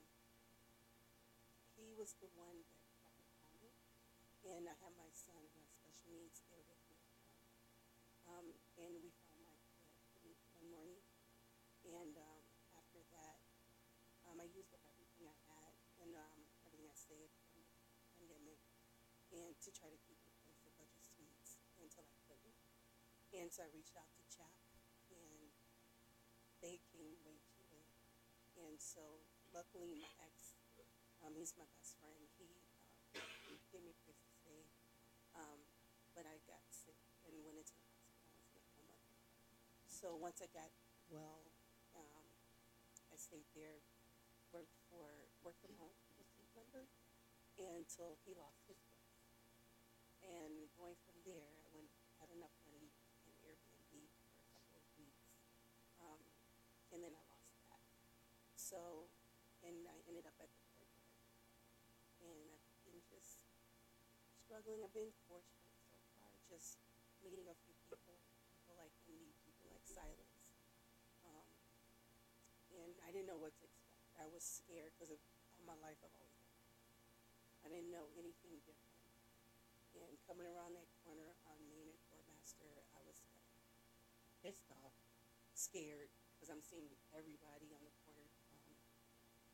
he 1.74 1.90
was 1.98 2.14
the 2.22 2.30
one 2.38 2.62
that 2.70 2.86
brought 2.94 3.18
me 3.18 3.26
home, 3.42 3.74
and 4.46 4.70
I 4.70 4.78
had 4.78 4.94
my 4.94 5.10
son 5.10 5.42
who 5.42 5.58
has 5.58 5.74
special 5.74 6.06
needs 6.14 6.38
there 6.54 6.62
with 6.70 6.82
me. 6.86 7.02
Um, 8.30 8.46
and 8.78 8.94
we 9.02 9.10
found 9.26 9.42
my 9.42 9.58
kid 9.74 9.90
one 10.22 10.38
one 10.54 10.70
morning, 10.70 11.02
and 11.82 12.14
um, 12.14 12.42
after 12.78 13.02
that, 13.10 13.42
um, 14.30 14.38
I 14.38 14.46
used 14.54 14.70
up 14.70 14.86
everything 14.86 15.26
I 15.26 15.36
had 15.50 15.54
and 16.04 16.12
um, 16.20 16.40
everything 16.68 16.84
I 16.84 16.96
saved 16.96 17.32
from 17.48 17.60
the 17.64 17.76
pandemic, 18.12 18.60
and 19.54 19.62
to 19.62 19.70
try 19.70 19.86
to 19.86 20.00
keep 20.02 20.18
in 20.18 20.34
place 20.42 20.66
a 20.66 20.72
budget 20.74 20.98
suites 21.06 21.62
until 21.78 22.02
I 22.02 22.18
couldn't. 22.26 22.58
And 23.30 23.46
so 23.54 23.62
I 23.62 23.70
reached 23.70 23.94
out 23.94 24.10
to 24.18 24.22
CHAP, 24.26 24.58
and 25.14 25.54
they 26.58 26.82
came 26.90 27.14
way 27.22 27.38
too 27.54 27.62
late. 27.70 27.94
And 28.58 28.82
so 28.82 29.22
luckily, 29.54 29.94
my 29.94 30.10
ex, 30.26 30.58
um, 31.22 31.38
he's 31.38 31.54
my 31.54 31.66
best 31.78 31.94
friend. 32.02 32.26
He 32.34 32.50
um, 33.14 33.58
gave 33.70 33.86
me 33.86 33.94
a 33.94 34.00
place 34.02 34.18
to 34.18 34.30
stay, 34.42 34.66
um, 35.38 35.62
but 36.18 36.26
I 36.26 36.42
got 36.50 36.62
sick 36.74 36.98
and 37.22 37.38
went 37.46 37.58
into 37.58 37.74
the 37.78 37.86
hospital. 37.94 38.26
In 38.54 38.58
a 38.58 38.66
coma. 38.74 38.98
So 39.86 40.18
once 40.18 40.42
I 40.42 40.50
got 40.50 40.70
well, 41.10 41.46
um, 41.94 42.26
I 43.10 43.16
stayed 43.18 43.46
there, 43.54 43.82
worked 44.50 44.74
for 44.90 45.30
worked 45.46 45.62
from 45.62 45.78
home, 45.78 45.94
was 46.18 46.26
number, 46.54 46.86
until 47.58 48.18
he 48.26 48.34
lost 48.34 48.66
his. 48.66 48.93
And 50.24 50.72
going 50.74 50.96
from 51.04 51.16
there, 51.28 51.52
I 51.64 51.68
went 51.76 51.92
had 52.18 52.32
enough 52.32 52.56
money 52.64 52.88
in 53.28 53.34
Airbnb 53.44 53.92
for 54.16 54.24
a 54.32 54.46
couple 54.56 54.74
of 54.80 54.86
weeks, 54.96 55.28
um, 56.00 56.20
and 56.90 57.04
then 57.04 57.12
I 57.12 57.22
lost 57.28 57.52
that. 57.68 57.84
So, 58.56 59.12
and 59.60 59.84
I 59.84 60.00
ended 60.08 60.24
up 60.24 60.36
at 60.40 60.48
the 60.48 60.64
courtyard, 60.72 61.20
and 62.24 62.48
I've 62.56 62.80
been 62.88 63.04
just 63.12 63.44
struggling. 64.40 64.80
I've 64.80 64.96
been 64.96 65.12
fortunate 65.28 65.76
so 65.84 66.00
far, 66.16 66.32
just 66.48 66.80
meeting 67.20 67.44
a 67.52 67.56
few 67.60 67.76
people, 67.84 68.16
people 68.48 68.74
like 68.80 68.94
me 69.04 69.34
Silas. 69.84 70.50
Um, 71.22 71.46
and 72.72 72.92
I 73.04 73.12
didn't 73.12 73.28
know 73.28 73.38
what 73.38 73.52
to 73.60 73.64
expect. 73.68 74.18
I 74.18 74.26
was 74.26 74.42
scared 74.42 74.90
because 74.96 75.12
of 75.12 75.20
all 75.54 75.64
my 75.68 75.78
life 75.84 76.00
I've 76.02 76.16
always 76.16 76.34
been. 76.50 76.66
I 77.62 77.66
didn't 77.70 77.92
know 77.92 78.08
anything 78.16 78.58
different. 78.64 78.83
Coming 80.24 80.48
around 80.48 80.72
that 80.74 80.88
corner 81.04 81.36
on 81.44 81.60
Main 81.68 81.92
and 82.10 82.20
Master, 82.32 82.66
I 82.96 83.00
was 83.04 83.20
like 83.28 83.44
pissed 84.40 84.66
off, 84.72 84.96
scared 85.52 86.08
because 86.34 86.48
I'm 86.48 86.64
seeing 86.64 86.88
everybody 87.12 87.68
on 87.76 87.84
the 87.84 87.92
corner 88.08 88.24
um, 88.56 88.72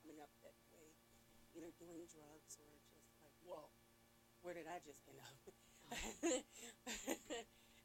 coming 0.01 0.23
up 0.23 0.31
that 0.47 0.55
way, 0.71 0.95
either 1.59 1.75
doing 1.77 2.07
drugs 2.07 2.55
or 2.63 2.71
just 2.95 3.11
like, 3.19 3.35
whoa, 3.43 3.67
where 4.47 4.55
did 4.55 4.71
I 4.71 4.79
just 4.87 5.03
end 5.11 5.19
up? 5.21 5.37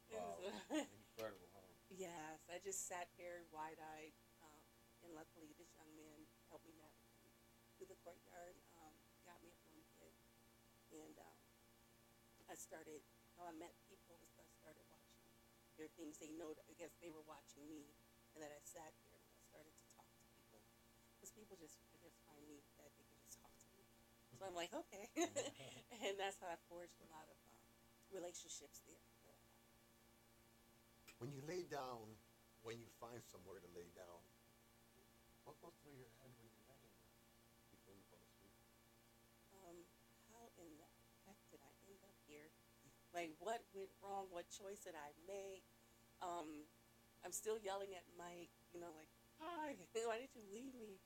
Wow. 0.06 0.38
so- 0.38 0.54
Incredible, 1.18 1.50
huh? 1.58 1.66
Yes, 1.90 2.46
I 2.46 2.62
just 2.62 2.86
sat 2.86 3.10
there 3.18 3.42
wide 3.50 3.82
eyed, 3.98 4.14
um, 4.46 4.62
and 5.02 5.10
luckily 5.12 5.50
this 5.58 5.74
young 5.74 5.90
man 5.98 6.22
helped 6.48 6.62
me 6.64 6.72
navigate 6.78 7.34
through 7.74 7.90
the 7.90 7.98
courtyard, 8.06 8.54
um, 8.78 8.94
got 9.26 9.42
me 9.42 9.50
a 9.50 9.58
phone 9.66 9.82
and 10.94 11.18
um, 11.18 11.35
I 12.46 12.54
started. 12.54 13.02
How 13.36 13.44
I 13.44 13.54
met 13.60 13.76
people 13.84 14.16
was 14.16 14.32
I 14.40 14.48
started 14.56 14.80
watching 14.88 15.20
their 15.76 15.92
things. 15.98 16.16
They 16.16 16.32
know. 16.32 16.56
I 16.70 16.74
guess 16.80 16.96
they 17.04 17.12
were 17.12 17.24
watching 17.28 17.68
me, 17.68 17.84
and 18.32 18.40
that 18.40 18.48
I 18.48 18.60
sat 18.64 18.96
there 19.04 19.12
and 19.12 19.28
I 19.28 19.40
started 19.44 19.74
to 19.76 19.84
talk 19.92 20.08
to 20.08 20.24
people, 20.32 20.60
because 21.18 21.34
people 21.36 21.58
just 21.60 21.76
I 21.92 22.00
just 22.00 22.16
find 22.24 22.40
me 22.48 22.64
that 22.80 22.88
they 22.96 23.04
can 23.04 23.18
just 23.20 23.36
talk 23.42 23.52
to 23.52 23.68
me. 23.76 23.84
So 24.40 24.48
I'm 24.48 24.56
like, 24.56 24.72
okay, 24.72 25.12
and 26.06 26.16
that's 26.16 26.40
how 26.40 26.48
I 26.48 26.56
forged 26.68 26.96
a 27.04 27.08
lot 27.12 27.28
of 27.28 27.36
um, 27.44 27.60
relationships 28.12 28.80
there. 28.88 29.04
When 31.16 31.32
you 31.32 31.40
lay 31.48 31.64
down, 31.64 32.12
when 32.60 32.76
you 32.76 32.88
find 33.00 33.24
somewhere 33.24 33.56
to 33.56 33.70
lay 33.72 33.88
down, 33.96 34.20
what 35.48 35.56
goes 35.64 35.72
through 35.80 35.96
your 35.96 36.12
head 36.20 36.28
when 36.36 36.44
you're 36.52 36.68
laying 36.68 36.92
there 37.00 37.16
before 37.72 37.96
you 37.96 38.04
fall 38.12 38.20
asleep? 38.20 38.52
um, 39.64 39.80
how 40.28 40.44
in 40.60 40.68
the 40.76 40.88
heck 41.24 41.40
did 41.48 41.64
I 41.64 41.72
end 41.88 41.98
up 42.04 42.12
here? 42.28 42.52
Like, 43.16 43.32
what 43.40 43.64
went 43.72 43.88
wrong? 44.04 44.28
What 44.28 44.44
choice 44.52 44.84
did 44.84 44.92
I 44.92 45.08
make? 45.24 45.64
Um, 46.20 46.68
I'm 47.24 47.32
still 47.32 47.56
yelling 47.56 47.96
at 47.96 48.04
Mike, 48.20 48.52
you 48.76 48.76
know, 48.76 48.92
like, 48.92 49.08
hi, 49.40 49.72
why 50.04 50.20
did 50.20 50.36
you 50.36 50.44
leave 50.52 50.76
me? 50.76 51.00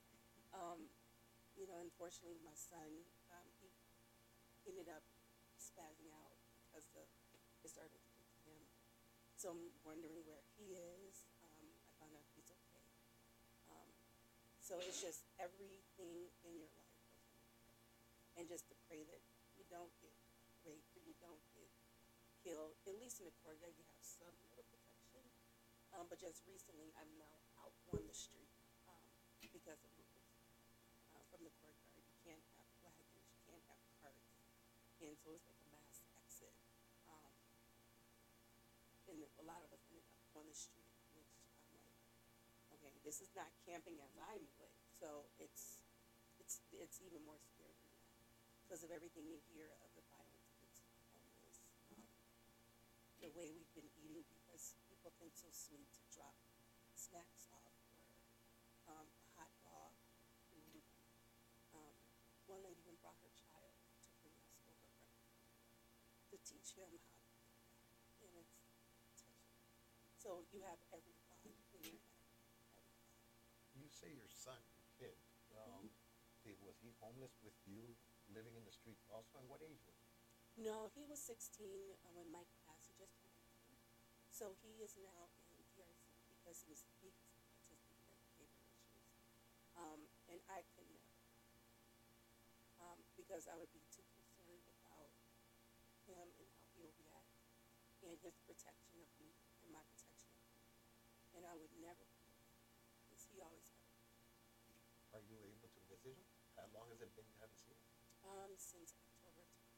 Um, 0.51 0.91
you 1.55 1.71
know, 1.71 1.79
unfortunately, 1.79 2.43
my 2.43 2.59
son, 2.59 3.07
um, 3.31 3.47
he 4.67 4.75
ended 4.75 4.91
up 4.91 5.07
spazzing 5.55 6.11
out 6.11 6.35
because 6.67 6.91
the, 6.99 7.07
it 7.63 7.71
started 7.71 7.95
to 7.95 8.19
to 8.27 8.39
him. 8.43 8.63
So 9.39 9.55
I'm 9.55 9.71
wondering 9.87 10.27
where 10.27 10.43
he 10.59 10.75
is. 10.75 11.31
Um, 11.47 11.63
I 11.63 11.91
found 12.03 12.19
out 12.19 12.27
he's 12.35 12.51
okay. 12.51 12.87
Um, 13.71 13.91
so 14.59 14.83
it's 14.83 14.99
just 14.99 15.23
everything 15.39 16.27
in 16.43 16.59
your 16.59 16.75
life. 16.75 17.07
And 18.35 18.51
just 18.51 18.67
to 18.67 18.75
pray 18.91 19.07
that 19.07 19.23
you 19.55 19.63
don't 19.71 19.95
get 20.03 20.11
raped 20.67 20.91
or 20.99 21.07
you 21.07 21.15
don't 21.23 21.39
get 21.55 21.71
killed. 22.43 22.77
At 22.89 22.97
least 22.97 23.21
in 23.21 23.29
the 23.29 23.37
courtyard, 23.45 23.77
you 23.77 23.85
have 23.89 24.01
some 24.01 24.33
little 24.49 24.67
protection. 24.69 25.25
Um, 25.93 26.07
but 26.09 26.21
just 26.23 26.47
recently, 26.47 26.95
I'm 26.97 27.11
now 27.19 27.37
out 27.61 27.75
on 27.93 28.01
the 28.07 28.15
street 28.15 28.51
um, 28.87 29.05
because 29.43 29.83
of 29.83 29.91
movement 29.99 30.31
uh, 31.13 31.25
from 31.29 31.43
the 31.43 31.53
courtyard. 31.61 31.93
You 31.99 32.07
can't 32.23 32.45
have 32.57 32.69
wagons, 32.87 33.27
you 33.29 33.41
can't 33.45 33.65
have 33.69 33.81
carts. 33.99 34.39
And 35.03 35.17
so 35.19 35.35
it's 35.35 35.49
like 35.49 35.59
a 35.61 35.69
mass 35.75 36.05
exit. 36.17 36.55
Um, 37.09 37.33
and 39.11 39.19
a 39.41 39.45
lot 39.45 39.61
of 39.67 39.71
us 39.75 39.83
ended 39.91 40.07
up 40.07 40.31
on 40.39 40.47
the 40.47 40.55
street, 40.55 40.95
which 41.17 41.33
I'm 41.67 41.81
like, 41.83 41.99
okay, 42.79 42.95
this 43.03 43.19
is 43.19 43.33
not 43.35 43.51
camping 43.67 43.99
as 44.01 44.15
I 44.17 44.39
knew 44.39 44.59
it. 44.63 44.77
So 44.95 45.27
it's 45.41 45.81
it's 46.39 46.61
it's 46.77 47.01
even 47.03 47.25
more 47.25 47.41
scary 47.41 47.81
because 48.71 48.87
of 48.87 48.95
everything 48.95 49.27
you 49.27 49.43
hear 49.51 49.75
of 49.83 49.91
the 49.99 50.05
violence 50.15 50.47
against 50.55 50.87
the 50.87 50.95
homeless, 51.11 51.59
um, 51.91 52.07
the 53.21 53.29
way 53.37 53.53
we've 53.53 53.75
been 53.77 53.93
eating 54.01 54.25
because 54.33 54.73
people 54.89 55.13
think 55.21 55.37
so 55.37 55.53
sweet 55.53 55.85
to 55.93 56.03
drop 56.09 56.33
snacks 56.97 57.53
off 57.53 57.77
or 57.93 58.09
um, 58.89 59.07
a 59.09 59.29
hot 59.37 59.53
dog, 59.61 59.93
food. 60.49 60.81
Um, 61.77 61.93
one 62.49 62.65
lady 62.65 62.81
even 62.81 62.97
brought 63.05 63.21
her 63.21 63.33
child 63.37 63.77
to 63.77 64.09
bring 64.25 64.33
us 64.41 64.49
over 64.57 64.73
breakfast 64.81 65.37
to 66.33 66.37
teach 66.49 66.73
him 66.81 66.89
how 66.97 68.01
to 68.09 68.13
do 68.17 68.27
that, 68.41 68.49
and 68.97 69.05
it's 69.05 69.21
touching. 69.21 69.37
So 70.17 70.49
you 70.49 70.65
have 70.65 70.81
every 70.91 71.17
thought 71.29 71.45
in 71.45 71.53
your. 71.77 72.01
You 73.77 73.89
say 73.89 74.13
your 74.13 74.29
son, 74.29 74.61
your 74.77 74.89
kid, 74.97 75.17
um, 75.57 75.89
did, 76.45 76.57
was 76.61 76.77
he 76.81 76.93
homeless 77.01 77.37
with 77.41 77.57
you, 77.65 77.97
living 78.33 78.57
in 78.57 78.65
the 78.65 78.73
street 78.73 79.01
also? 79.09 79.41
And 79.41 79.49
what 79.49 79.65
age 79.65 79.81
was 79.89 79.97
he? 79.97 80.11
No, 80.61 80.93
he 80.93 81.09
was 81.09 81.17
16 81.25 81.65
uh, 81.65 82.13
when 82.13 82.29
Mike 82.29 82.51
passed. 82.69 82.91
He 82.91 82.95
just 83.01 83.17
turned 83.17 83.33
18. 83.65 83.81
So 84.41 84.57
he 84.65 84.81
is 84.81 84.97
now 84.97 85.29
in 85.53 85.61
DRC 85.77 86.17
because 86.33 86.65
he's, 86.65 86.81
autistic 86.81 87.29
and 87.29 87.85
has 88.09 88.25
behavioral 88.41 88.73
issues. 88.81 89.13
Um, 89.77 90.01
and 90.33 90.41
I 90.49 90.65
could 90.73 90.89
never 90.89 91.21
um, 92.81 93.05
because 93.21 93.45
I 93.53 93.61
would 93.61 93.69
be 93.77 93.85
too 93.93 94.01
concerned 94.17 94.65
about 94.81 95.13
him 96.09 96.25
and 96.25 96.33
how 96.41 96.57
he'll 96.73 96.97
react 97.05 97.37
and 98.01 98.17
his 98.25 98.41
protection 98.49 98.97
of 99.05 99.13
me 99.21 99.29
and 99.61 99.69
my 99.77 99.85
protection 99.93 100.33
of 100.33 100.49
him, 100.49 100.65
and 101.37 101.43
I 101.45 101.53
would 101.61 101.77
never 101.77 102.09
because 103.05 103.29
he 103.29 103.45
always 103.45 103.69
had. 103.77 105.21
Are 105.21 105.25
you 105.29 105.37
able 105.45 105.69
to 105.69 105.81
visit 105.85 106.17
him? 106.17 106.25
How 106.57 106.65
long 106.73 106.89
has 106.89 107.05
it 107.05 107.13
been 107.13 107.29
you 107.29 107.37
haven't 107.45 107.61
seen 107.61 107.77
him? 107.77 107.93
um, 108.25 108.57
since 108.57 108.97
October 108.97 109.45
10th. 109.45 109.77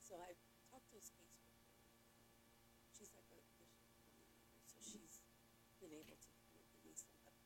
So 0.00 0.20
I 0.24 0.32
talked 0.72 0.88
to 0.88 0.96
his 0.96 1.12
caseworker. 1.12 1.68
Um, 2.80 2.92
she's 2.92 3.12
like 3.16 3.28
a 3.32 3.40
bishop 3.56 3.84
family 3.96 4.24
member, 4.28 4.60
so 4.68 4.76
she's 4.84 5.20
been 5.80 5.92
able 5.96 6.16
to 6.16 6.30
kind 6.44 6.60
of 6.60 6.66
give 6.72 6.84
me 6.84 6.94
some 6.94 7.16
up- 7.24 7.40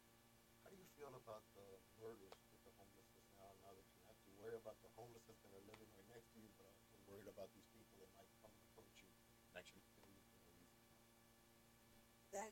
How 0.65 0.73
do 0.73 0.77
you 0.81 0.89
feel 0.97 1.13
about 1.13 1.45
the 1.53 1.77
murders 2.01 2.33
with 2.49 2.61
the 2.65 2.73
homelessness 2.81 3.29
now? 3.37 3.53
Now 3.61 3.77
that 3.77 3.85
you 3.93 4.01
have 4.09 4.17
to 4.25 4.31
worry 4.41 4.57
about 4.57 4.81
the 4.81 4.89
homelessness 4.97 5.37
that 5.45 5.53
are 5.53 5.61
living 5.69 5.85
right 5.93 6.09
next 6.09 6.33
to 6.33 6.41
you, 6.41 6.49
but 6.57 6.65
also 6.73 6.97
worried 7.05 7.29
about 7.29 7.53
these 7.53 7.69
people 7.69 8.01
that 8.01 8.09
might 8.17 8.33
come 8.41 8.49
and 8.49 8.61
approach 8.73 9.05
you 9.05 9.13
and 9.45 9.53
actually 9.61 9.85
kill 9.93 10.09
you 10.09 10.17
for 10.25 10.41
no 10.41 10.57
reason. 10.57 10.81
that 12.33 12.51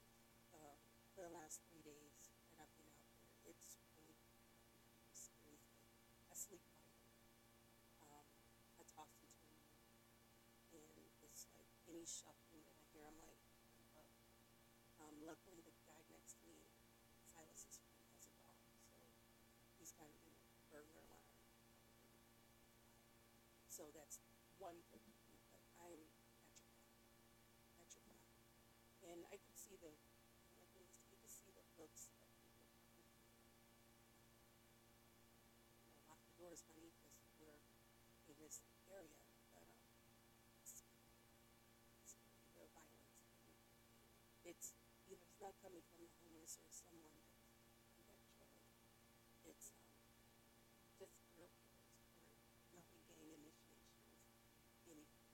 for 1.14 1.26
the 1.26 1.34
last 1.34 1.62
three 1.70 1.82
days 1.86 2.34
that 2.50 2.58
I've 2.58 2.74
been 2.74 2.90
out 2.90 3.06
there, 3.14 3.30
it's 3.46 3.78
really 3.94 4.18
seriously. 5.14 5.58
I 6.30 6.34
sleep. 6.34 6.66
Um, 8.02 8.26
I 8.78 8.84
toss 8.90 9.14
and 9.22 9.30
turn, 9.38 9.58
and 10.74 11.06
it's 11.22 11.46
like 11.54 11.70
any 11.86 12.02
shuffling 12.06 12.66
that 12.66 12.74
I 12.74 12.86
hear, 12.90 13.06
I'm 13.06 13.20
like, 13.22 13.38
I'm 13.78 13.94
up. 13.94 14.10
Um, 15.06 15.13
luckily, 15.26 15.64
the 15.64 15.76
guy 15.88 16.02
next 16.12 16.40
to 16.40 16.46
me, 16.48 16.68
Silas's 17.28 17.80
friend, 17.84 18.04
has 18.14 18.28
a 18.28 18.36
dog, 18.44 18.60
so 18.84 18.96
he's 19.80 19.92
kind 19.96 20.12
of 20.12 20.20
been 20.24 20.36
a 20.36 20.64
burglar 20.70 21.04
alarm. 21.08 21.32
So 23.68 23.90
that's 23.96 24.20
one 24.60 24.78
thing, 24.94 25.08
but 25.52 25.64
I'm 25.82 26.06
petrified, 26.54 27.40
petrified 27.76 28.24
and 29.04 29.28
I 29.28 29.36
could 29.36 29.58
see 29.60 29.76
the, 29.84 29.92
like 30.48 30.56
when 30.60 30.72
you 30.80 30.88
you 31.12 31.18
could 31.20 31.30
see 31.30 31.52
the 31.52 31.66
looks 31.76 32.08
of 32.08 32.16
people 32.24 32.40
coming 32.56 32.72
through. 32.88 33.04
You 35.76 35.92
know, 35.92 36.08
lock 36.08 36.22
the 36.24 36.36
doors, 36.40 36.64
honey, 36.72 36.90
because 36.96 37.36
we're 37.38 37.60
in 38.32 38.36
this 38.40 38.64
area, 38.88 39.20
but 39.52 39.68
um, 39.68 39.84
it's 40.64 40.80
scary. 40.80 41.12
It's 42.00 42.16
scary, 42.16 42.48
the 42.56 42.66
violence. 42.72 43.20
And 43.36 43.52
it's 44.48 44.72
either 45.12 45.28
coming 45.74 45.90
from 45.90 46.06
the 46.06 46.14
homeless 46.22 46.54
or 46.62 46.70
someone 46.70 47.18
that's 47.18 47.34
that 48.06 48.22
drug. 48.38 48.54
It's 49.50 49.74
um, 49.74 49.90
just 51.02 51.18
girl 51.34 51.50
killers 51.66 52.14
or 52.14 52.78
nothing 52.78 53.02
gang 53.10 53.26
initiations, 53.34 54.22
anything. 54.86 55.34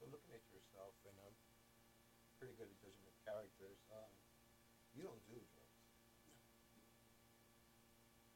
So 0.00 0.08
looking 0.08 0.32
at 0.32 0.40
yourself, 0.48 0.96
and 1.04 1.12
I'm 1.20 1.36
pretty 2.40 2.56
good 2.56 2.72
at 2.72 2.80
judging 2.80 3.04
of 3.04 3.12
characters. 3.28 3.76
Um, 3.92 4.08
you 4.96 5.04
don't 5.04 5.20
do 5.28 5.36
drugs. 5.36 5.84
No. 6.24 6.88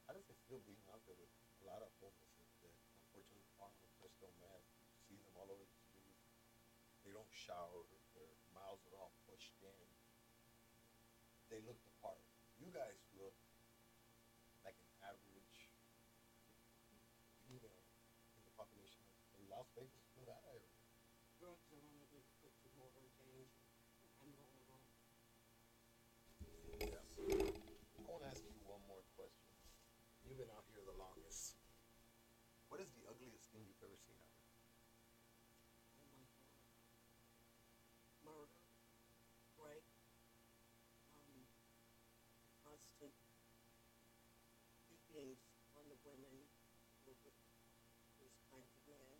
How 0.05 0.12
does 0.12 0.29
it 0.29 0.37
feel 0.44 0.61
being 0.68 0.85
out 0.92 1.00
there 1.09 1.16
with 1.16 1.33
a 1.33 1.64
lot 1.64 1.81
of 1.81 1.88
homeless 1.96 2.29
that 2.61 2.76
unfortunately 2.92 3.48
are 3.57 3.72
on 3.72 3.88
crystal 3.96 4.37
meth? 4.37 4.68
You 5.09 5.16
see 5.16 5.24
them 5.24 5.33
all 5.40 5.48
over 5.48 5.64
the 5.64 5.81
streets. 5.81 6.29
They 7.09 7.16
don't 7.16 7.33
shower. 7.33 7.88
they 11.57 11.64
look 11.64 11.81
the 11.88 11.94
part. 12.05 12.20
You 12.61 12.68
guys 12.68 13.00
look 13.16 13.33
like 14.61 14.76
an 14.76 14.92
average, 15.09 15.72
you 17.48 17.57
know, 17.64 17.81
in 18.37 18.42
the 18.44 18.52
population 18.61 19.00
of 19.33 19.40
Las 19.48 19.64
Vegas, 19.72 20.05
Nevada 20.20 20.44
area. 20.52 20.76
Drugs 21.40 21.64
are 21.72 21.81
only 21.81 22.05
going 22.12 22.29
to 22.29 22.37
put 22.44 22.52
you 22.61 22.68
more 22.76 22.92
in 23.00 23.09
danger. 23.16 23.64
I'm 24.20 24.37
going 24.37 24.68
on. 24.68 24.85
Yeah. 26.85 27.00
I 27.00 28.09
want 28.11 28.20
to 28.20 28.29
ask 28.29 28.44
you 28.44 28.52
one 28.68 28.85
more 28.85 29.00
question. 29.16 29.57
You've 30.29 30.37
been 30.37 30.52
out 30.52 30.68
here 30.68 30.85
the 30.85 30.98
longest. 31.00 31.57
What 32.68 32.85
is 32.85 32.92
the 33.00 33.09
ugliest 33.09 33.48
thing 33.48 33.64
you've 33.64 33.81
ever 33.81 33.96
seen 33.96 34.20
out 34.20 34.29
here? 34.29 34.52
Oh 36.05 36.12
my 36.20 36.29
God. 36.37 36.68
Murder, 38.29 38.61
rape, 39.57 39.88
um, 41.14 41.46
constant 42.77 43.12
beatings 44.89 45.41
on 45.77 45.85
the 45.89 45.99
women 46.05 46.37
with 47.09 47.17
those 48.21 48.37
kinds 48.53 48.69
of 48.77 48.83
men. 48.89 49.17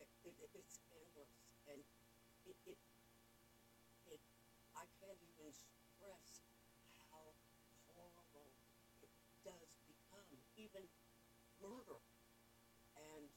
It, 0.00 0.08
it, 0.26 0.34
it- 0.42 0.54
it's 0.58 0.80
endless, 0.90 1.32
and 1.70 1.78
it, 2.46 2.56
it, 2.66 2.78
it, 4.10 4.20
I 4.74 4.84
can't 4.98 5.20
even 5.22 5.50
stress 5.54 6.42
how 7.12 7.30
horrible 7.94 8.50
it 9.02 9.12
does 9.44 9.70
become, 9.86 10.26
even 10.56 10.84
murder. 11.62 12.00
And 12.96 13.28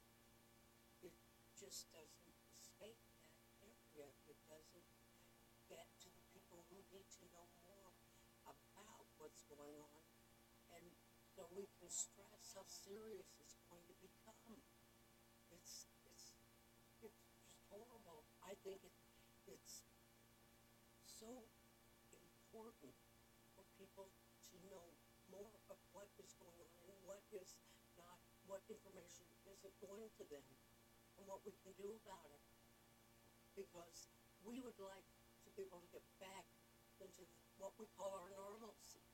it 1.03 1.13
just 1.59 1.91
doesn't 1.93 2.22
stress 11.93 12.57
how 12.57 12.65
serious 12.65 13.29
it's 13.37 13.53
going 13.69 13.85
to 13.85 13.95
become. 14.01 14.57
It's 15.53 15.85
it's 16.09 16.33
it's 16.33 16.97
just 16.97 17.21
horrible. 17.69 18.25
I 18.41 18.57
think 18.65 18.81
it 18.81 18.95
it's 19.45 19.85
so 21.05 21.29
important 22.49 22.97
for 23.53 23.61
people 23.77 24.09
to 24.09 24.53
know 24.65 24.89
more 25.29 25.53
of 25.69 25.77
what 25.93 26.09
is 26.17 26.33
going 26.41 26.65
on 26.81 26.85
and 26.89 26.99
what 27.05 27.21
is 27.29 27.61
not, 27.93 28.17
what 28.49 28.65
information 28.65 29.29
isn't 29.45 29.77
going 29.77 30.09
to 30.17 30.23
them, 30.33 30.45
and 31.21 31.29
what 31.29 31.45
we 31.45 31.53
can 31.61 31.77
do 31.77 31.93
about 32.01 32.25
it. 32.33 32.41
Because 33.53 34.09
we 34.41 34.57
would 34.65 34.77
like 34.81 35.05
to 35.45 35.49
be 35.53 35.69
able 35.69 35.85
to 35.85 35.89
get 35.93 36.05
back 36.17 36.49
into 36.97 37.21
what 37.61 37.77
we 37.77 37.85
call 37.93 38.09
our 38.17 38.33
normalcy. 38.33 39.05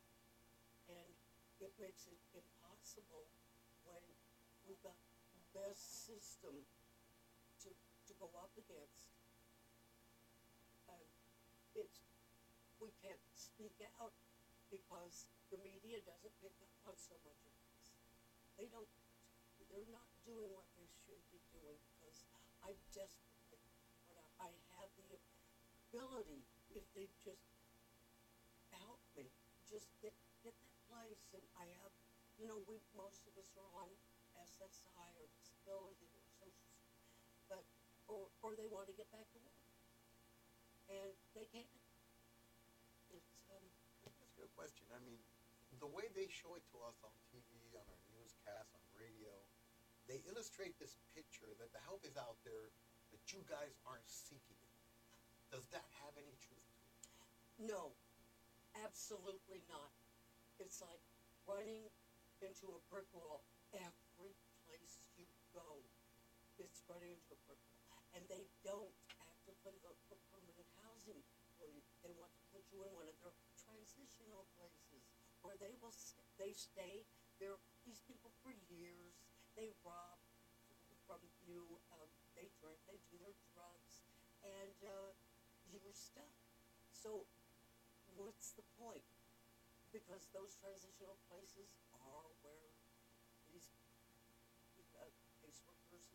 And 0.87 1.11
it 1.59 1.75
makes 1.75 2.07
it 2.07 2.19
impossible 2.99 3.23
when 3.87 4.03
we've 4.67 4.81
got 4.83 4.95
the 5.31 5.43
best 5.55 6.03
system 6.03 6.51
to, 7.63 7.69
to 7.71 8.11
go 8.19 8.27
up 8.35 8.51
against. 8.59 9.07
And 10.91 11.07
it's, 11.79 12.03
we 12.83 12.91
can't 12.99 13.23
speak 13.31 13.75
out 13.99 14.11
because 14.67 15.31
the 15.47 15.59
media 15.63 16.03
doesn't 16.03 16.35
pick 16.43 16.53
up 16.59 16.71
on 16.91 16.95
so 16.99 17.15
much 17.23 17.39
of 17.47 17.55
this. 17.71 17.95
They 18.59 18.67
don't, 18.67 18.89
they're 19.71 19.93
not 19.95 20.07
doing 20.27 20.51
what 20.51 20.67
they 20.75 20.87
should 21.07 21.23
be 21.31 21.39
doing 21.55 21.79
because 21.95 22.27
I 22.59 22.75
desperately, 22.91 23.63
when 24.11 24.19
I, 24.43 24.51
I 24.51 24.51
have 24.75 24.91
the 24.99 25.15
ability, 25.87 26.43
if 26.75 26.83
they 26.93 27.07
just 27.23 27.47
help 28.75 28.99
me, 29.15 29.31
just 29.71 29.87
get, 30.03 30.13
get 30.43 30.53
that 30.59 30.75
place 30.91 31.23
and 31.33 31.43
I 31.57 31.65
have, 31.81 31.93
you 32.39 32.47
know, 32.47 32.63
we, 32.71 32.79
most 32.95 33.27
of 33.27 33.35
us 33.35 33.51
are 33.59 33.71
on 33.83 33.91
SSI 34.39 35.07
or 35.19 35.27
disability 35.35 36.07
or 36.15 36.23
social, 36.39 36.71
but, 37.51 37.63
or, 38.07 38.31
or 38.39 38.55
they 38.55 38.71
want 38.71 38.87
to 38.87 38.95
get 38.95 39.11
back 39.11 39.27
to 39.35 39.39
work. 39.43 39.59
And 40.87 41.11
they 41.35 41.45
can't. 41.51 41.67
It's, 43.11 43.43
um, 43.51 43.61
That's 44.07 44.23
a 44.23 44.31
good 44.39 44.49
question. 44.55 44.87
I 44.95 45.03
mean, 45.03 45.19
the 45.83 45.91
way 45.91 46.07
they 46.15 46.31
show 46.31 46.55
it 46.55 46.63
to 46.71 46.79
us 46.87 46.97
on 47.03 47.13
TV, 47.27 47.75
on 47.75 47.83
our 47.83 48.03
newscast, 48.15 48.71
on 48.71 48.83
radio, 48.95 49.35
they 50.07 50.23
illustrate 50.25 50.79
this 50.79 50.95
picture 51.13 51.51
that 51.59 51.69
the 51.75 51.83
help 51.83 52.07
is 52.07 52.15
out 52.15 52.39
there, 52.47 52.71
but 53.11 53.19
you 53.29 53.43
guys 53.45 53.77
aren't 53.83 54.07
seeking 54.07 54.57
it. 54.63 54.75
Does 55.51 55.67
that 55.75 55.85
have 56.01 56.15
any 56.15 56.33
truth 56.39 56.65
to 56.65 56.79
it? 56.79 57.69
No, 57.69 57.93
absolutely 58.81 59.61
not. 59.69 59.93
It's 60.57 60.81
like 60.81 61.03
running 61.45 61.89
into 62.41 62.71
a 62.73 62.79
brick 62.89 63.07
wall. 63.13 63.43
Every 63.73 64.33
place 64.65 64.99
you 65.15 65.25
go, 65.53 65.83
it's 66.57 66.81
running 66.89 67.13
into 67.13 67.33
a 67.35 67.39
brick 67.45 67.61
wall. 67.89 68.03
And 68.15 68.25
they 68.27 68.47
don't 68.65 68.93
actively 69.21 69.77
look 69.85 69.97
for 70.09 70.17
permanent 70.33 70.67
housing 70.81 71.21
for 71.59 71.67
you. 71.69 71.81
They 72.01 72.11
want 72.17 72.31
to 72.33 72.41
put 72.53 72.63
you 72.71 72.81
in 72.83 72.91
one 72.95 73.07
of 73.07 73.17
their 73.21 73.35
transitional 73.59 74.47
places 74.57 75.05
where 75.41 75.55
they 75.59 75.75
will 75.79 75.93
s- 75.93 76.15
they 76.37 76.51
stay 76.53 77.05
there. 77.39 77.55
These 77.85 78.01
people 78.07 78.31
for 78.43 78.51
years. 78.69 79.15
They 79.55 79.71
rob 79.83 80.19
from 81.07 81.19
you. 81.43 81.79
Um, 81.91 82.07
they 82.35 82.47
drink. 82.61 82.79
They 82.87 82.99
do 83.11 83.17
their 83.19 83.35
drugs, 83.53 84.03
and 84.43 84.75
uh, 84.85 85.11
you're 85.67 85.91
stuck. 85.93 86.31
So 86.91 87.25
what's 88.15 88.51
the 88.53 88.63
point? 88.77 89.03
Because 89.91 90.29
those 90.31 90.53
transitional 90.61 91.17
places 91.27 91.73
are 91.97 92.29
where 92.45 92.69
these 93.49 93.65
uh, 94.95 95.09
caseworkers 95.41 96.13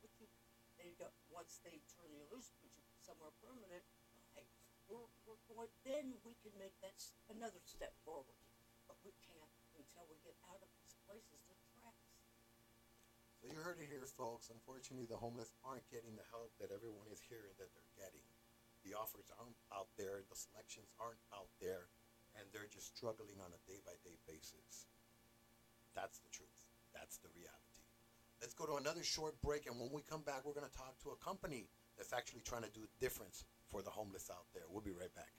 put 0.00 0.10
you. 0.18 0.28
They 0.80 0.92
don't, 0.98 1.12
once 1.46 1.62
they 1.62 1.78
turn 1.94 2.10
you 2.10 2.26
loose, 2.34 2.50
put 2.58 2.74
you 2.74 2.82
somewhere 2.98 3.30
permanent. 3.38 3.86
Right. 4.34 4.50
We're, 4.90 5.06
we're 5.22 5.38
going, 5.46 5.70
then 5.86 6.18
we 6.26 6.34
can 6.42 6.50
make 6.58 6.74
that 6.82 6.98
another 7.30 7.62
step 7.62 7.94
forward. 8.02 8.34
But 8.90 8.98
we 9.06 9.14
can't 9.22 9.54
until 9.78 10.10
we 10.10 10.18
get 10.26 10.34
out 10.50 10.58
of 10.58 10.66
these 10.82 10.98
places. 11.06 11.38
They're. 11.46 11.94
So 13.38 13.46
you 13.46 13.62
heard 13.62 13.78
it 13.78 13.86
here, 13.86 14.10
folks. 14.10 14.50
Unfortunately, 14.50 15.06
the 15.06 15.22
homeless 15.22 15.54
aren't 15.62 15.86
getting 15.86 16.18
the 16.18 16.26
help 16.34 16.50
that 16.58 16.74
everyone 16.74 17.06
is 17.14 17.22
hearing 17.22 17.54
that 17.62 17.70
they're 17.78 17.94
getting. 17.94 18.26
The 18.82 18.98
offers 18.98 19.30
aren't 19.38 19.62
out 19.70 19.94
there, 19.94 20.26
the 20.26 20.34
selections 20.34 20.90
aren't 20.98 21.22
out 21.30 21.50
there, 21.62 21.86
and 22.34 22.42
they're 22.50 22.70
just 22.74 22.90
struggling 22.98 23.38
on 23.38 23.54
a 23.54 23.62
day 23.70 23.78
by 23.86 23.94
day 24.02 24.18
basis. 24.26 24.90
That's 25.94 26.18
the 26.18 26.30
truth. 26.34 26.58
That's 26.90 27.22
the 27.22 27.30
reality. 27.38 27.65
Let's 28.40 28.52
go 28.52 28.66
to 28.66 28.76
another 28.76 29.02
short 29.02 29.40
break, 29.40 29.66
and 29.66 29.80
when 29.80 29.88
we 29.92 30.02
come 30.02 30.20
back, 30.20 30.44
we're 30.44 30.52
going 30.52 30.68
to 30.68 30.76
talk 30.76 31.00
to 31.04 31.10
a 31.10 31.18
company 31.24 31.68
that's 31.96 32.12
actually 32.12 32.44
trying 32.44 32.62
to 32.62 32.72
do 32.76 32.84
a 32.84 32.90
difference 33.00 33.44
for 33.68 33.80
the 33.80 33.88
homeless 33.88 34.28
out 34.28 34.44
there. 34.52 34.64
We'll 34.68 34.84
be 34.84 34.92
right 34.92 35.12
back. 35.16 35.32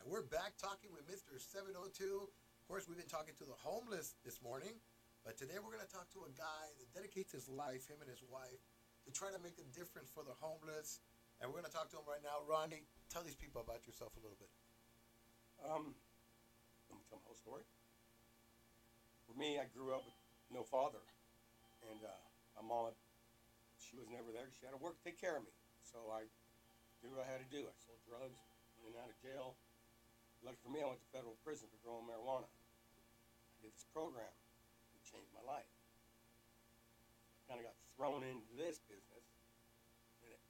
And 0.00 0.08
we're 0.08 0.24
back 0.24 0.56
talking 0.56 0.88
with 0.88 1.04
Mr. 1.04 1.36
702. 1.36 1.92
Of 2.00 2.64
course, 2.64 2.88
we've 2.88 2.96
been 2.96 3.12
talking 3.12 3.36
to 3.36 3.44
the 3.44 3.58
homeless 3.60 4.16
this 4.24 4.40
morning, 4.40 4.80
but 5.20 5.36
today 5.36 5.60
we're 5.60 5.76
going 5.76 5.84
to 5.84 5.92
talk 5.92 6.08
to 6.16 6.24
a 6.24 6.32
guy 6.32 6.64
that 6.80 6.88
dedicates 6.96 7.36
his 7.36 7.44
life, 7.52 7.84
him 7.84 8.00
and 8.00 8.08
his 8.08 8.24
wife, 8.24 8.64
to 9.04 9.12
try 9.12 9.28
to 9.28 9.40
make 9.44 9.60
a 9.60 9.68
difference 9.76 10.08
for 10.08 10.24
the 10.24 10.32
homeless. 10.40 11.04
And 11.40 11.52
we're 11.52 11.60
going 11.60 11.68
to 11.68 11.76
talk 11.76 11.92
to 11.92 12.00
him 12.00 12.08
right 12.08 12.24
now. 12.24 12.40
Ronnie, 12.48 12.88
tell 13.12 13.20
these 13.20 13.36
people 13.36 13.60
about 13.60 13.84
yourself 13.84 14.16
a 14.16 14.20
little 14.24 14.40
bit. 14.40 14.48
Um, 15.60 15.92
my 16.90 17.18
whole 17.24 17.38
story. 17.38 17.62
For 19.26 19.34
me, 19.38 19.62
I 19.62 19.70
grew 19.70 19.94
up 19.94 20.02
with 20.02 20.18
no 20.50 20.66
father, 20.66 21.02
and 21.86 22.02
uh, 22.02 22.10
my 22.58 22.64
mom, 22.66 22.90
she 23.78 23.94
was 23.94 24.10
never 24.10 24.34
there. 24.34 24.50
She 24.58 24.66
had 24.66 24.74
to 24.74 24.82
work 24.82 24.98
to 24.98 25.04
take 25.06 25.18
care 25.18 25.38
of 25.38 25.46
me, 25.46 25.54
so 25.86 26.10
I 26.10 26.26
did 26.98 27.14
what 27.14 27.22
I 27.22 27.28
had 27.30 27.38
to 27.38 27.50
do. 27.50 27.62
I 27.64 27.74
sold 27.78 28.02
drugs, 28.02 28.42
went 28.82 28.94
in 28.94 28.98
and 28.98 29.02
out 29.06 29.10
of 29.10 29.18
jail. 29.22 29.54
Lucky 30.42 30.58
for 30.64 30.72
me, 30.72 30.80
I 30.82 30.88
went 30.88 30.98
to 30.98 31.10
federal 31.14 31.36
prison 31.44 31.68
for 31.70 31.78
growing 31.84 32.08
marijuana. 32.08 32.48
I 32.48 33.56
did 33.62 33.72
this 33.76 33.86
program, 33.92 34.34
it 34.96 35.02
changed 35.06 35.30
my 35.30 35.44
life. 35.44 35.68
Kind 37.46 37.62
of 37.62 37.70
got 37.70 37.78
thrown 37.94 38.22
into 38.26 38.50
this 38.56 38.82
business, 38.88 39.26
and 40.22 40.32
it 40.32 40.42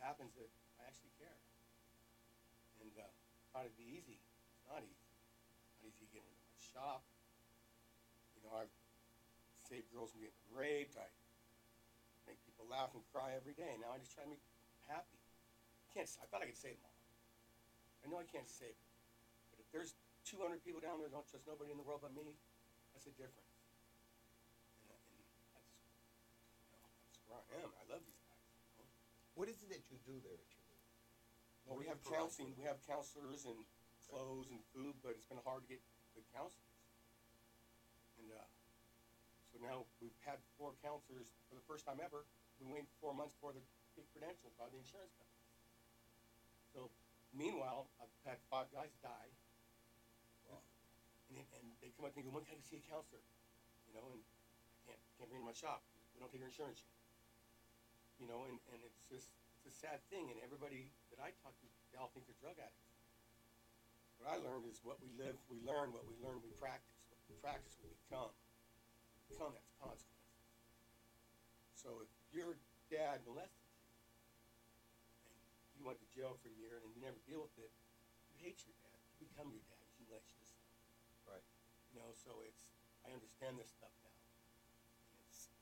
happens 0.00 0.34
that 0.38 0.48
I 0.80 0.86
actually 0.90 1.12
care. 1.18 1.38
And 2.82 2.94
uh, 2.94 3.10
thought 3.50 3.66
it'd 3.66 3.74
be 3.74 3.90
easy. 3.90 4.18
It's 4.54 4.66
not 4.70 4.86
easy. 4.86 5.10
Not 5.82 5.90
easy 5.90 5.98
to 6.06 6.10
get 6.14 6.22
into 6.22 6.38
my 6.46 6.57
shop. 6.72 7.04
You 8.36 8.44
know, 8.46 8.54
I've 8.56 8.72
saved 9.68 9.88
girls 9.92 10.12
from 10.12 10.24
getting 10.24 10.44
raped. 10.52 10.96
I 10.96 11.08
make 12.28 12.40
people 12.44 12.68
laugh 12.68 12.92
and 12.92 13.02
cry 13.12 13.36
every 13.36 13.56
day. 13.56 13.76
Now 13.80 13.92
I 13.92 13.98
just 14.00 14.12
try 14.12 14.24
to 14.24 14.30
make 14.30 14.40
them 14.40 14.54
happy. 14.88 15.18
I 15.18 15.86
can't. 15.92 16.08
I 16.20 16.24
thought 16.28 16.44
I 16.44 16.48
could 16.48 16.60
save 16.60 16.76
them 16.76 16.88
all. 16.88 16.98
I 18.02 18.12
know 18.12 18.18
I 18.20 18.28
can't 18.28 18.48
save 18.48 18.72
them. 18.72 18.92
But 19.52 19.64
if 19.64 19.68
there's 19.74 19.92
200 20.28 20.60
people 20.62 20.80
down 20.80 21.00
there 21.00 21.10
don't 21.10 21.26
trust 21.26 21.48
nobody 21.48 21.72
in 21.72 21.80
the 21.80 21.86
world 21.86 22.04
but 22.04 22.12
me, 22.12 22.36
that's 22.92 23.08
a 23.08 23.14
difference. 23.16 23.56
And, 24.84 24.84
and 24.84 24.86
that's, 24.92 25.08
you 25.08 25.18
know, 26.78 26.84
that's 27.08 27.20
where 27.26 27.40
I 27.40 27.44
am. 27.64 27.70
I 27.74 27.84
love 27.88 28.04
these 28.04 28.22
guys. 28.28 28.44
You 28.76 28.84
know? 28.84 28.90
What 29.34 29.48
is 29.48 29.58
it 29.64 29.68
that 29.72 29.82
you 29.88 29.98
do 30.04 30.20
there 30.20 30.36
at 30.36 30.48
your? 30.52 30.58
Well, 31.68 31.76
we 31.76 31.84
have 31.84 32.00
counseling, 32.00 32.56
we 32.56 32.64
have 32.64 32.80
counselors 32.88 33.44
and 33.44 33.60
clothes 34.08 34.48
and 34.48 34.56
food, 34.72 34.96
but 35.04 35.12
it's 35.12 35.28
been 35.28 35.36
hard 35.44 35.68
to 35.68 35.68
get 35.68 35.84
good 36.18 36.26
counselors. 36.34 36.74
And, 38.18 38.34
uh, 38.34 38.50
so 39.54 39.62
now 39.62 39.86
we've 40.02 40.18
had 40.26 40.42
four 40.58 40.74
counselors 40.82 41.30
for 41.46 41.54
the 41.54 41.62
first 41.70 41.86
time 41.86 42.02
ever. 42.02 42.26
We 42.58 42.66
waited 42.66 42.90
four 42.98 43.14
months 43.14 43.38
for 43.38 43.54
the 43.54 43.62
get 43.94 44.02
credentialed 44.10 44.54
by 44.58 44.66
the 44.74 44.82
insurance 44.82 45.14
company. 45.14 45.46
So 46.74 46.90
meanwhile, 47.30 47.86
I've 48.02 48.10
had 48.26 48.42
five 48.50 48.66
guys 48.74 48.90
die. 48.98 49.30
And, 51.28 51.44
and 51.44 51.66
they 51.84 51.92
come 51.92 52.08
up 52.08 52.16
to 52.16 52.18
me 52.18 52.24
and 52.24 52.32
go, 52.32 52.40
when 52.40 52.46
can 52.48 52.56
I 52.56 52.64
see 52.64 52.80
a 52.80 52.86
counselor? 52.88 53.20
You 53.86 54.00
know, 54.00 54.06
and 54.16 54.22
I 54.24 54.78
can't, 54.88 55.02
can't 55.20 55.28
bring 55.28 55.44
in 55.44 55.46
my 55.46 55.52
shop. 55.52 55.84
We 56.16 56.24
don't 56.24 56.32
take 56.32 56.40
your 56.40 56.48
insurance 56.48 56.80
yet. 56.80 56.96
You 58.16 58.26
know, 58.32 58.48
and, 58.48 58.56
and 58.72 58.80
it's 58.80 59.04
just, 59.12 59.28
it's 59.60 59.68
a 59.68 59.74
sad 59.76 60.00
thing, 60.08 60.32
and 60.32 60.40
everybody 60.40 60.88
that 61.12 61.20
I 61.20 61.36
talk 61.44 61.52
to, 61.52 61.66
they 61.92 62.00
all 62.00 62.08
think 62.16 62.24
they're 62.24 62.40
drug 62.40 62.56
addicts. 62.56 62.87
What 64.18 64.34
I 64.34 64.36
learned 64.42 64.66
is 64.66 64.82
what 64.82 64.98
we 64.98 65.10
live, 65.14 65.38
we 65.46 65.62
learn, 65.62 65.94
what 65.94 66.02
we 66.10 66.18
learn, 66.18 66.42
we 66.42 66.50
practice. 66.58 66.98
What 67.14 67.22
we 67.30 67.38
practice, 67.38 67.78
we 67.78 67.86
become. 68.06 68.34
Become 69.30 69.54
has 69.54 69.70
consequences. 69.78 70.18
So 71.78 72.02
if 72.02 72.10
your 72.34 72.58
dad 72.90 73.22
molested 73.22 73.62
you, 73.70 73.86
and 75.30 75.78
you 75.78 75.82
went 75.86 76.02
to 76.02 76.08
jail 76.10 76.34
for 76.42 76.50
a 76.50 76.56
year 76.58 76.82
and 76.82 76.90
you 76.90 76.98
never 76.98 77.20
deal 77.30 77.46
with 77.46 77.54
it, 77.62 77.70
you 78.34 78.34
hate 78.42 78.58
your 78.66 78.74
dad. 78.82 78.98
You 79.22 79.30
become 79.30 79.54
your 79.54 79.62
dad. 79.70 79.86
You 80.02 80.10
let 80.10 80.26
yourself. 80.26 80.66
Right. 81.22 81.46
You 81.94 82.02
know, 82.02 82.10
so 82.18 82.42
it's 82.42 82.66
I 83.06 83.14
understand 83.14 83.56
this 83.62 83.70
stuff 83.70 83.94
now. 84.02 84.18
It's 85.22 85.54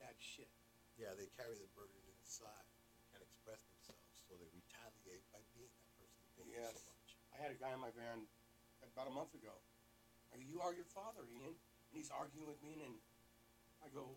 sad 0.00 0.16
shit. 0.16 0.48
Yeah, 0.96 1.12
they 1.12 1.28
carry 1.36 1.60
the 1.60 1.68
burden 1.76 2.00
inside 2.08 2.64
and 2.64 3.00
can't 3.12 3.24
express 3.24 3.60
themselves, 3.68 4.16
so 4.24 4.36
they 4.40 4.48
retaliate 4.50 5.24
by 5.34 5.42
being 5.52 5.72
that 5.76 5.90
person 6.00 6.22
Yes. 6.48 6.91
Had 7.42 7.50
a 7.50 7.58
guy 7.58 7.74
in 7.74 7.82
my 7.82 7.90
van 7.98 8.22
about 8.86 9.10
a 9.10 9.14
month 9.14 9.34
ago. 9.34 9.50
Go, 10.30 10.38
you 10.38 10.62
are 10.62 10.70
your 10.72 10.86
father, 10.94 11.26
Ian. 11.26 11.52
And 11.52 11.94
he's 11.98 12.08
arguing 12.08 12.48
with 12.48 12.62
me, 12.64 12.80
and 12.86 12.96
I 13.84 13.90
go, 13.92 14.16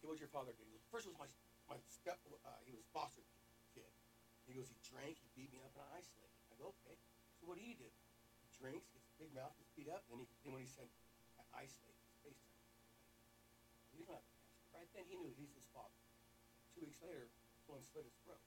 hey, 0.00 0.10
what's 0.10 0.18
your 0.18 0.32
father 0.32 0.50
do? 0.56 0.64
He 0.66 0.72
goes, 0.72 0.82
first 0.88 1.06
was 1.06 1.14
my 1.20 1.28
my 1.68 1.76
step. 1.92 2.16
Uh, 2.26 2.48
he 2.64 2.72
was 2.72 2.88
foster 2.96 3.22
kid. 3.76 3.92
He 4.48 4.56
goes, 4.56 4.72
he 4.72 4.80
drank, 4.80 5.20
he 5.20 5.28
beat 5.36 5.52
me 5.52 5.60
up, 5.60 5.76
and 5.76 5.84
I 5.84 6.00
isolated. 6.00 6.32
I 6.48 6.56
go, 6.56 6.72
okay. 6.80 6.96
So 7.38 7.46
what 7.46 7.60
do 7.60 7.62
you 7.62 7.76
do? 7.76 7.86
He 8.42 8.48
drinks, 8.56 8.88
gets 8.90 9.06
big 9.20 9.30
mouth, 9.36 9.52
gets 9.60 9.70
beat 9.76 9.92
up. 9.92 10.02
Then 10.08 10.18
he 10.18 10.26
then 10.42 10.56
when 10.56 10.64
he 10.64 10.70
said, 10.72 10.88
I 11.38 11.68
isolate, 11.68 12.00
his 12.08 12.18
face 12.24 12.40
don't 12.40 12.56
have. 14.08 14.24
Right 14.72 14.88
then 14.96 15.04
he 15.06 15.14
knew 15.20 15.30
he's 15.36 15.52
his 15.54 15.68
father. 15.70 15.94
Two 16.74 16.82
weeks 16.88 16.98
later, 17.04 17.28
someone 17.62 17.84
slit 17.84 18.08
his 18.08 18.16
throat. 18.24 18.42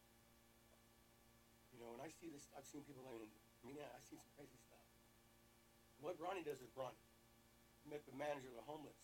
You 1.71 1.79
know, 1.79 1.95
and 1.95 2.01
I 2.03 2.09
see 2.11 2.27
this. 2.27 2.49
I've 2.57 2.67
seen 2.67 2.83
people. 2.83 3.03
Mean, 3.05 3.31
I 3.61 3.69
mean, 3.69 3.77
yeah, 3.77 3.93
I 3.93 4.01
see 4.01 4.17
some 4.17 4.33
crazy 4.33 4.57
stuff. 4.57 4.81
What 6.01 6.17
Ronnie 6.17 6.41
does 6.41 6.57
is 6.65 6.73
Ronnie. 6.73 6.97
He 7.85 7.93
met 7.93 8.01
the 8.09 8.17
manager 8.17 8.49
of 8.49 8.57
the 8.57 8.65
homeless, 8.65 8.97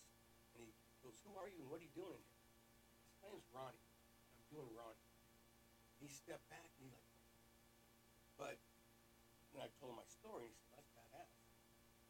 and 0.54 0.66
he 0.66 0.70
goes, 1.02 1.18
"Who 1.22 1.34
are 1.38 1.46
you 1.46 1.62
and 1.62 1.70
what 1.70 1.78
are 1.78 1.86
you 1.86 1.94
doing 1.94 2.18
in 2.18 2.26
here?" 2.26 2.42
I 2.42 3.06
said, 3.06 3.18
"My 3.22 3.28
name's 3.30 3.50
Ronnie. 3.54 3.86
I'm 4.34 4.46
doing 4.50 4.70
Ronnie." 4.74 5.06
He 6.02 6.06
stepped 6.10 6.46
back 6.50 6.70
and 6.78 6.86
he 6.86 6.90
like, 6.94 7.10
but 8.38 8.58
then 9.54 9.66
I 9.66 9.70
told 9.78 9.94
him 9.94 9.98
my 9.98 10.06
story, 10.10 10.46
and 10.46 10.54
he 10.54 10.58
said, 10.58 10.74
"That's 10.74 10.90
badass." 10.94 11.30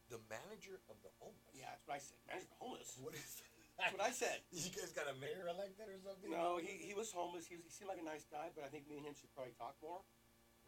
The 0.09 0.21
manager 0.29 0.81
of 0.89 0.97
the 1.05 1.13
homeless. 1.21 1.53
Yeah, 1.53 1.69
that's 1.69 1.85
what 1.85 1.97
I 1.97 2.01
said. 2.01 2.21
Manager 2.25 2.49
of 2.49 2.53
the 2.53 2.61
homeless. 2.65 2.89
What 3.01 3.13
is 3.13 3.29
that? 3.45 3.49
That's 3.79 3.95
what 3.95 4.03
I 4.03 4.11
said. 4.11 4.43
You 4.51 4.75
guys 4.75 4.91
got 4.91 5.07
a 5.07 5.15
mayor 5.23 5.47
elected 5.47 5.87
or 5.87 6.03
something? 6.03 6.35
No, 6.35 6.59
he, 6.59 6.83
he 6.83 6.99
was 6.99 7.15
homeless. 7.15 7.47
He, 7.47 7.55
was, 7.55 7.63
he 7.63 7.71
seemed 7.71 7.87
like 7.87 8.03
a 8.03 8.09
nice 8.09 8.27
guy, 8.27 8.51
but 8.51 8.67
I 8.67 8.69
think 8.75 8.91
me 8.91 8.99
and 8.99 9.07
him 9.07 9.15
should 9.15 9.31
probably 9.39 9.55
talk 9.55 9.79
more. 9.79 10.03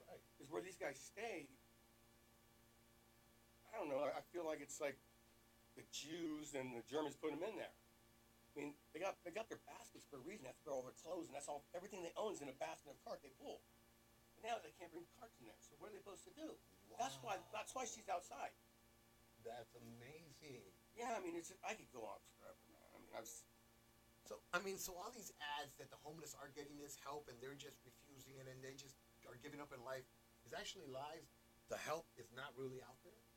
Right. 0.07 0.23
Because 0.39 0.47
where 0.47 0.63
these 0.63 0.79
guys 0.79 0.95
stay, 0.95 1.51
I 3.71 3.79
don't 3.79 3.89
know. 3.89 4.03
I 4.03 4.19
I 4.19 4.23
feel 4.35 4.45
like 4.45 4.61
it's 4.61 4.83
like 4.83 4.99
the 5.79 5.87
Jews 5.95 6.59
and 6.59 6.75
the 6.75 6.83
Germans 6.91 7.15
put 7.17 7.31
them 7.31 7.43
in 7.47 7.55
there. 7.55 7.71
I 7.71 8.53
mean, 8.59 8.75
they 8.91 8.99
got 8.99 9.15
they 9.23 9.31
got 9.31 9.47
their 9.47 9.63
baskets 9.71 10.03
for 10.11 10.19
a 10.19 10.25
reason. 10.27 10.43
That's 10.43 10.59
where 10.67 10.75
all 10.75 10.83
their 10.83 10.97
clothes 10.99 11.31
and 11.31 11.35
that's 11.35 11.47
all 11.47 11.63
everything 11.73 12.03
they 12.03 12.15
own 12.19 12.35
is 12.35 12.43
in 12.43 12.51
a 12.51 12.59
basket 12.59 12.91
or 12.91 12.99
cart 13.07 13.23
they 13.23 13.31
pull. 13.39 13.63
And 14.35 14.43
now 14.43 14.59
they 14.59 14.75
can't 14.75 14.91
bring 14.91 15.07
carts 15.19 15.39
in 15.39 15.47
there. 15.47 15.59
So 15.63 15.79
what 15.79 15.91
are 15.91 15.95
they 15.95 16.03
supposed 16.03 16.27
to 16.27 16.35
do? 16.35 16.51
That's 16.99 17.17
why 17.23 17.39
that's 17.55 17.73
why 17.73 17.87
she's 17.87 18.11
outside. 18.11 18.51
That's 19.47 19.73
amazing. 19.79 20.67
Yeah, 20.99 21.15
I 21.17 21.23
mean, 21.23 21.39
it's 21.39 21.55
I 21.63 21.79
could 21.79 21.89
go 21.95 22.05
on 22.05 22.21
forever, 22.37 22.61
man. 22.75 22.89
I 22.93 22.99
mean, 22.99 23.15
I've 23.15 23.31
So 24.27 24.43
I 24.51 24.59
mean, 24.67 24.77
so 24.77 24.99
all 24.99 25.15
these 25.15 25.31
ads 25.63 25.73
that 25.79 25.89
the 25.89 26.01
homeless 26.03 26.35
are 26.43 26.51
getting 26.53 26.75
this 26.83 26.99
help 27.07 27.31
and 27.31 27.39
they're 27.39 27.57
just 27.57 27.79
refusing 27.87 28.35
it 28.43 28.51
and 28.51 28.59
they 28.61 28.75
just 28.75 28.99
are 29.31 29.39
giving 29.39 29.63
up 29.63 29.71
in 29.71 29.81
life 29.87 30.05
is 30.43 30.53
actually 30.53 30.91
lies. 30.91 31.31
The 31.71 31.79
help 31.79 32.11
is 32.19 32.27
not 32.35 32.51
really 32.59 32.83
out 32.83 32.99
there. 33.07 33.30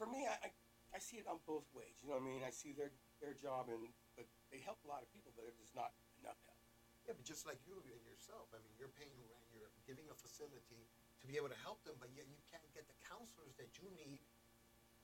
For 0.00 0.08
me, 0.08 0.24
I, 0.24 0.48
I 0.48 0.50
I 0.96 0.98
see 0.98 1.20
it 1.20 1.28
on 1.28 1.38
both 1.44 1.68
ways. 1.76 2.00
You 2.00 2.08
know 2.10 2.16
what 2.16 2.24
I 2.24 2.32
mean? 2.32 2.40
I 2.40 2.48
see 2.48 2.72
their 2.72 2.88
their 3.20 3.36
job 3.36 3.68
and 3.68 3.92
but 4.16 4.24
they 4.48 4.64
help 4.64 4.80
a 4.82 4.88
lot 4.88 5.04
of 5.04 5.12
people, 5.12 5.28
but 5.36 5.44
it's 5.44 5.60
just 5.60 5.76
not 5.76 5.92
enough 6.24 6.40
help. 6.48 6.56
Yeah, 7.04 7.12
but 7.12 7.28
just 7.28 7.44
like 7.44 7.60
you 7.68 7.76
and 7.84 8.04
yourself, 8.08 8.48
I 8.56 8.58
mean, 8.64 8.72
you're 8.80 8.92
paying 8.96 9.12
rent, 9.28 9.44
you're 9.52 9.68
giving 9.84 10.08
a 10.08 10.16
facility 10.16 10.80
to 11.20 11.24
be 11.28 11.36
able 11.36 11.52
to 11.52 11.60
help 11.60 11.84
them, 11.84 11.96
but 12.00 12.08
yet 12.16 12.28
you 12.28 12.40
can't 12.48 12.64
get 12.72 12.88
the 12.88 12.96
counselors 13.04 13.56
that 13.60 13.72
you 13.80 13.88
need 13.92 14.20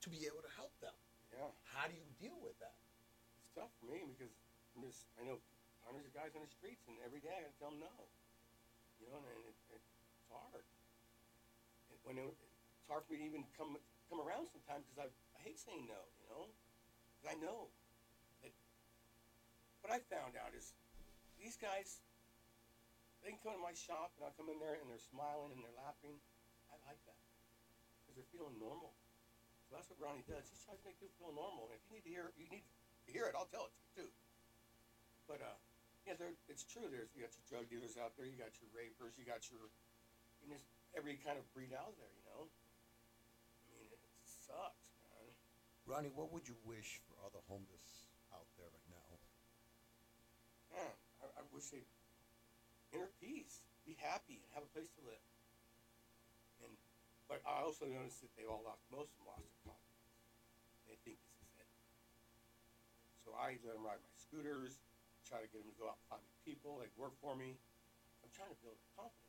to 0.01 0.09
be 0.09 0.25
able 0.29 0.41
to 0.45 0.53
help 0.57 0.73
them. 0.81 0.93
Yeah, 1.33 1.49
How 1.77 1.89
do 1.89 1.95
you 1.97 2.09
deal 2.17 2.37
with 2.41 2.57
that? 2.65 2.77
it's 3.37 3.53
tough 3.53 3.73
for 3.81 3.93
me 3.93 4.01
because 4.17 4.33
I'm 4.73 4.81
just 4.89 5.07
I 5.21 5.29
know 5.29 5.39
hundreds 5.85 6.09
of 6.09 6.15
guys 6.17 6.33
on 6.35 6.43
the 6.43 6.51
streets, 6.51 6.89
and 6.89 6.97
every 7.05 7.21
day 7.21 7.31
I 7.37 7.47
gotta 7.47 7.59
tell 7.61 7.71
them 7.73 7.85
no. 7.85 7.95
You 8.99 9.13
know, 9.13 9.21
and 9.21 9.41
it, 9.45 9.57
it, 9.77 9.83
it's 9.85 10.25
hard. 10.33 10.65
It, 11.93 12.01
when 12.03 12.17
it, 12.17 12.33
it's 12.33 12.89
hard 12.89 13.05
for 13.05 13.13
me 13.13 13.23
to 13.23 13.27
even 13.29 13.45
come 13.55 13.77
come 14.09 14.23
around 14.23 14.47
sometimes 14.51 14.87
because 14.87 15.07
I 15.07 15.09
I 15.37 15.39
hate 15.45 15.59
saying 15.61 15.87
no. 15.87 16.01
You 16.23 16.27
know, 16.33 16.45
I 17.27 17.35
know 17.39 17.71
that. 18.43 18.55
What 19.83 19.93
I 19.95 20.03
found 20.11 20.35
out 20.39 20.55
is 20.57 20.75
these 21.39 21.59
guys. 21.59 22.03
They 23.25 23.35
can 23.35 23.43
come 23.43 23.59
to 23.59 23.65
my 23.65 23.75
shop 23.75 24.15
and 24.15 24.23
I'll 24.23 24.37
come 24.39 24.47
in 24.55 24.63
there 24.63 24.79
and 24.79 24.87
they're 24.87 25.03
smiling 25.03 25.51
and 25.51 25.59
they're 25.59 25.81
laughing. 25.83 26.15
I 26.71 26.79
like 26.87 27.01
that 27.11 27.19
because 28.07 28.15
they're 28.15 28.31
feeling 28.31 28.55
normal. 28.63 28.95
So 29.67 29.75
that's 29.75 29.91
what 29.91 29.99
Ronnie 29.99 30.23
does. 30.31 30.47
He 30.47 30.55
tries 30.63 30.79
to 30.79 30.87
make 30.87 30.95
people 31.03 31.19
feel 31.19 31.35
normal. 31.35 31.67
And 31.67 31.75
if 31.75 31.83
you 31.91 31.99
need 31.99 32.07
to 32.07 32.13
hear, 32.13 32.31
you 32.39 32.47
need 32.47 32.63
to 32.63 33.11
hear 33.11 33.27
it. 33.27 33.35
I'll 33.35 33.51
tell 33.51 33.67
it 33.67 33.75
to 33.75 33.83
you 33.83 33.91
too. 33.99 34.11
But 35.27 35.43
uh, 35.43 35.59
yeah, 36.07 36.15
there. 36.15 36.39
It's 36.47 36.63
true. 36.63 36.87
There's 36.87 37.11
you 37.19 37.27
got 37.27 37.35
your 37.35 37.47
drug 37.51 37.67
dealers 37.67 37.99
out 37.99 38.15
there. 38.15 38.31
You 38.31 38.39
got 38.39 38.55
your 38.63 38.71
rapers. 38.71 39.19
You 39.19 39.27
got 39.27 39.43
your, 39.51 39.59
and 40.43 40.55
there's 40.55 40.63
every 40.95 41.19
kind 41.19 41.35
of 41.35 41.43
breed 41.51 41.75
out 41.75 41.99
there. 41.99 42.15
You 42.15 42.25
know. 42.31 42.43
I 44.51 44.55
mean, 44.55 44.71
it 44.71 44.79
sucks, 44.79 44.87
man. 45.11 45.31
Ronnie, 45.87 46.15
what 46.15 46.33
would 46.33 46.47
you 46.47 46.57
wish 46.67 47.03
for 47.07 47.15
all 47.23 47.31
the 47.31 47.43
homeless 47.47 48.07
out 48.35 48.47
there 48.59 48.71
right 48.71 48.91
now? 48.91 49.11
Man, 50.75 50.95
I, 51.23 51.27
I 51.41 51.43
wish 51.55 51.71
they'd 51.71 51.87
inner 52.95 53.11
peace, 53.19 53.63
be 53.87 53.97
happy, 53.99 54.39
and 54.43 54.49
have 54.55 54.67
a 54.67 54.71
place 54.75 54.91
to 54.99 55.03
live. 55.07 55.27
And 56.63 56.73
but 57.27 57.43
I 57.43 57.63
also 57.63 57.87
noticed 57.87 58.23
that 58.23 58.31
they 58.39 58.47
all 58.47 58.63
lost. 58.63 58.87
Most 58.91 59.11
of 59.15 59.27
them 59.27 59.35
lost 59.35 59.43
their 59.43 59.63
confidence. 59.67 60.15
They 60.87 60.99
think 61.03 61.19
this 61.19 61.39
is 61.43 61.51
it. 61.59 61.71
So 63.27 63.35
I 63.35 63.59
let 63.67 63.75
them 63.75 63.83
ride 63.83 63.99
my 63.99 64.15
scooters, 64.15 64.79
try 65.27 65.43
to 65.43 65.49
get 65.51 65.59
them 65.63 65.75
to 65.75 65.79
go 65.79 65.91
out 65.91 65.99
and 66.07 66.19
find 66.19 66.25
people, 66.47 66.79
like 66.79 66.95
work 66.95 67.15
for 67.19 67.35
me. 67.35 67.59
I'm 68.23 68.31
trying 68.31 68.55
to 68.55 68.59
build 68.63 68.79
their 68.79 68.95
confidence. 68.95 69.27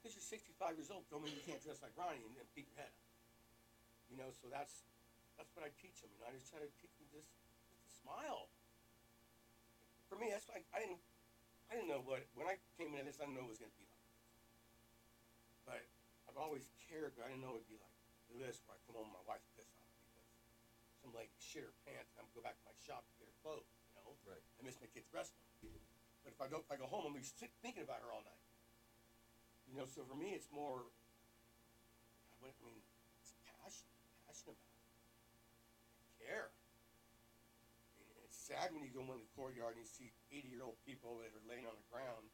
Because 0.00 0.12
you're 0.20 0.28
65 0.28 0.76
years 0.76 0.92
old, 0.92 1.08
don't 1.08 1.24
mean 1.24 1.32
you 1.32 1.44
can't 1.48 1.58
dress 1.64 1.80
like 1.80 1.96
Ronnie 1.96 2.20
and, 2.20 2.36
and 2.36 2.48
peek 2.52 2.68
your 2.68 2.78
head 2.78 2.92
up. 2.92 3.05
You 4.10 4.16
know, 4.16 4.30
so 4.30 4.46
that's 4.48 4.86
that's 5.36 5.52
what 5.52 5.66
I 5.66 5.70
teach 5.76 6.00
them. 6.00 6.10
You 6.14 6.22
know, 6.22 6.30
I 6.30 6.34
just 6.34 6.48
try 6.48 6.62
to 6.62 6.70
teach 6.80 6.94
them 6.96 7.08
just, 7.12 7.28
just 7.68 7.80
to 7.84 7.90
smile. 7.90 8.48
For 10.08 10.16
me, 10.16 10.30
that's 10.30 10.48
like 10.48 10.64
I 10.70 10.80
didn't 10.80 11.02
I 11.68 11.76
didn't 11.76 11.90
know 11.90 12.02
what 12.06 12.24
when 12.38 12.46
I 12.46 12.56
came 12.78 12.94
into 12.94 13.04
this, 13.04 13.18
I 13.18 13.26
didn't 13.26 13.36
know 13.38 13.46
it 13.50 13.58
was 13.58 13.60
going 13.60 13.74
to 13.74 13.80
be 13.80 13.88
like 13.90 14.06
this. 14.06 14.30
But 15.66 15.82
I've 16.30 16.38
always 16.38 16.70
cared, 16.86 17.18
but 17.18 17.26
I 17.26 17.34
didn't 17.34 17.42
know 17.42 17.58
it 17.58 17.66
would 17.66 17.72
be 17.72 17.80
like 17.82 17.96
this, 18.38 18.62
where 18.66 18.78
I 18.78 18.80
come 18.86 18.94
home 18.98 19.10
and 19.10 19.16
my 19.18 19.26
wife's 19.26 19.50
pissed 19.58 19.74
off 19.82 19.90
because 20.06 20.26
some 21.02 21.10
lady 21.10 21.34
shit 21.42 21.66
her 21.66 21.74
pants, 21.82 22.14
and 22.14 22.22
I'm 22.22 22.30
go 22.34 22.42
back 22.42 22.58
to 22.62 22.66
my 22.66 22.76
shop 22.78 23.02
to 23.02 23.14
get 23.18 23.26
her 23.26 23.38
clothes. 23.42 23.66
You 23.90 23.98
know, 23.98 24.14
Right. 24.26 24.42
I 24.58 24.60
miss 24.66 24.78
my 24.78 24.90
kids' 24.90 25.10
wrestling. 25.10 25.42
But 26.22 26.34
if 26.34 26.40
I 26.42 26.50
go, 26.50 26.62
if 26.62 26.70
I 26.70 26.78
go 26.78 26.86
home, 26.90 27.10
I'm 27.10 27.14
gonna 27.14 27.22
be 27.22 27.26
sit, 27.26 27.50
thinking 27.62 27.86
about 27.86 28.02
her 28.02 28.10
all 28.10 28.22
night. 28.26 28.42
You 29.70 29.78
know, 29.78 29.86
so 29.86 30.02
for 30.06 30.14
me, 30.18 30.34
it's 30.34 30.50
more. 30.50 30.86
I 32.42 32.50
mean, 32.62 32.78
it's 33.22 33.34
passion, 33.42 33.86
passion 34.26 34.54
about 34.54 34.58
it. 34.58 34.76
I 36.26 36.34
care. 36.34 36.50
I 36.50 38.02
mean, 38.02 38.18
it's 38.26 38.34
sad 38.34 38.74
when 38.74 38.82
you 38.82 38.90
go 38.90 39.06
in 39.06 39.22
the 39.22 39.30
courtyard 39.38 39.78
and 39.78 39.86
you 39.86 39.86
see 39.86 40.10
80 40.34 40.50
year 40.50 40.66
old 40.66 40.74
people 40.82 41.22
that 41.22 41.30
are 41.30 41.46
laying 41.46 41.70
on 41.70 41.78
the 41.78 41.86
ground. 41.86 42.26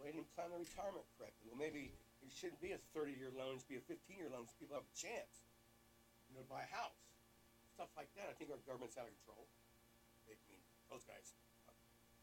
Well, 0.00 0.08
they 0.08 0.16
didn't 0.16 0.32
plan 0.32 0.48
their 0.48 0.64
retirement 0.64 1.04
correctly. 1.20 1.52
Well, 1.52 1.60
maybe 1.60 1.92
it 2.24 2.32
shouldn't 2.32 2.64
be 2.64 2.72
a 2.72 2.80
30 2.96 3.12
year 3.12 3.28
loan, 3.36 3.60
it 3.60 3.68
should 3.68 3.76
be 3.76 3.80
a 3.84 3.84
15 3.84 4.16
year 4.16 4.32
loan 4.32 4.48
so 4.48 4.56
people 4.56 4.80
have 4.80 4.88
a 4.88 4.96
chance, 4.96 5.44
you 6.32 6.40
know, 6.40 6.40
to 6.40 6.48
buy 6.48 6.64
a 6.64 6.72
house. 6.72 6.96
Stuff 7.76 7.92
like 8.00 8.08
that. 8.16 8.32
I 8.32 8.34
think 8.40 8.48
our 8.48 8.60
government's 8.64 8.96
out 8.96 9.04
of 9.04 9.12
control. 9.20 9.44
I 10.24 10.32
mean, 10.48 10.64
those 10.88 11.04
guys, 11.04 11.36
uh, 11.68 11.76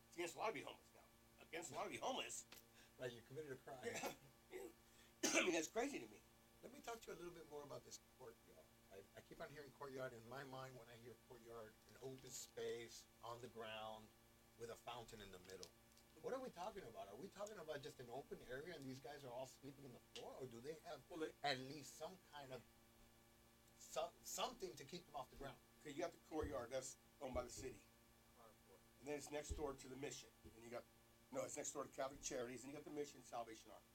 it's 0.10 0.18
against 0.18 0.34
the 0.34 0.42
law 0.42 0.50
to 0.50 0.58
be 0.58 0.66
homeless 0.66 0.90
now. 0.98 1.06
Uh, 1.38 1.46
against 1.46 1.70
the 1.70 1.78
law 1.78 1.86
to 1.86 1.94
be 1.94 2.02
homeless. 2.02 2.50
Right, 3.00 3.16
you 3.16 3.24
committed 3.32 3.56
a 3.56 3.60
crime. 3.64 3.80
I 5.24 5.40
mean, 5.48 5.56
that's 5.56 5.72
crazy 5.72 6.04
to 6.04 6.10
me. 6.12 6.20
Let 6.60 6.76
me 6.76 6.84
talk 6.84 7.00
to 7.00 7.06
you 7.08 7.16
a 7.16 7.20
little 7.24 7.32
bit 7.32 7.48
more 7.48 7.64
about 7.64 7.88
this 7.88 7.96
courtyard. 8.20 8.49
I, 9.20 9.28
keep 9.28 9.44
on 9.44 9.52
hearing 9.52 9.68
courtyard 9.76 10.16
in 10.16 10.24
my 10.32 10.48
mind 10.48 10.80
when 10.80 10.88
I 10.88 10.96
hear 11.04 11.12
courtyard, 11.28 11.76
an 11.92 12.00
open 12.00 12.32
space 12.32 13.04
on 13.28 13.36
the 13.44 13.52
ground 13.52 14.08
with 14.56 14.72
a 14.72 14.80
fountain 14.88 15.20
in 15.20 15.28
the 15.36 15.44
middle. 15.44 15.68
What 16.24 16.32
are 16.32 16.40
we 16.40 16.48
talking 16.56 16.88
about? 16.88 17.12
Are 17.12 17.20
we 17.20 17.28
talking 17.36 17.60
about 17.60 17.84
just 17.84 18.00
an 18.00 18.08
open 18.12 18.40
area 18.48 18.80
and 18.80 18.84
these 18.88 19.04
guys 19.04 19.28
are 19.28 19.32
all 19.36 19.52
sleeping 19.60 19.84
in 19.84 19.92
the 19.92 20.04
floor, 20.16 20.40
or 20.40 20.48
do 20.48 20.64
they 20.64 20.80
have 20.88 21.04
Well, 21.12 21.28
they, 21.28 21.32
at 21.44 21.60
least 21.68 22.00
some 22.00 22.16
kind 22.32 22.48
of 22.56 22.64
some, 23.76 24.08
something 24.24 24.72
to 24.80 24.84
keep 24.88 25.04
them 25.04 25.20
off 25.20 25.28
the 25.36 25.40
ground? 25.40 25.60
okay, 25.84 25.92
you 25.92 26.00
got 26.00 26.16
the 26.16 26.24
courtyard 26.32 26.72
that's 26.72 26.96
owned 27.20 27.36
by 27.36 27.44
the 27.44 27.52
city, 27.52 27.80
and 29.00 29.04
then 29.04 29.20
it's 29.20 29.32
next 29.36 29.56
door 29.60 29.76
to 29.76 29.88
the 29.92 30.00
mission, 30.00 30.32
and 30.48 30.64
you 30.64 30.72
got 30.72 30.88
no, 31.36 31.44
it's 31.44 31.60
next 31.60 31.76
door 31.76 31.84
to 31.84 31.92
Catholic 31.92 32.24
Charities, 32.24 32.64
and 32.64 32.72
you 32.72 32.76
got 32.76 32.88
the 32.88 32.96
Mission 32.96 33.20
Salvation 33.22 33.68
Army. 33.70 33.92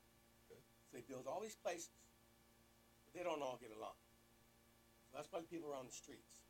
Okay. 0.46 0.60
So 0.86 0.92
they 0.94 1.02
build 1.02 1.26
all 1.26 1.42
these 1.42 1.58
places, 1.58 1.90
but 3.08 3.16
they 3.16 3.26
don't 3.26 3.42
all 3.42 3.58
get 3.58 3.74
along. 3.74 3.98
That's 5.14 5.30
why 5.30 5.38
the 5.40 5.46
people 5.46 5.70
around 5.70 5.86
the 5.86 5.94
streets, 5.94 6.42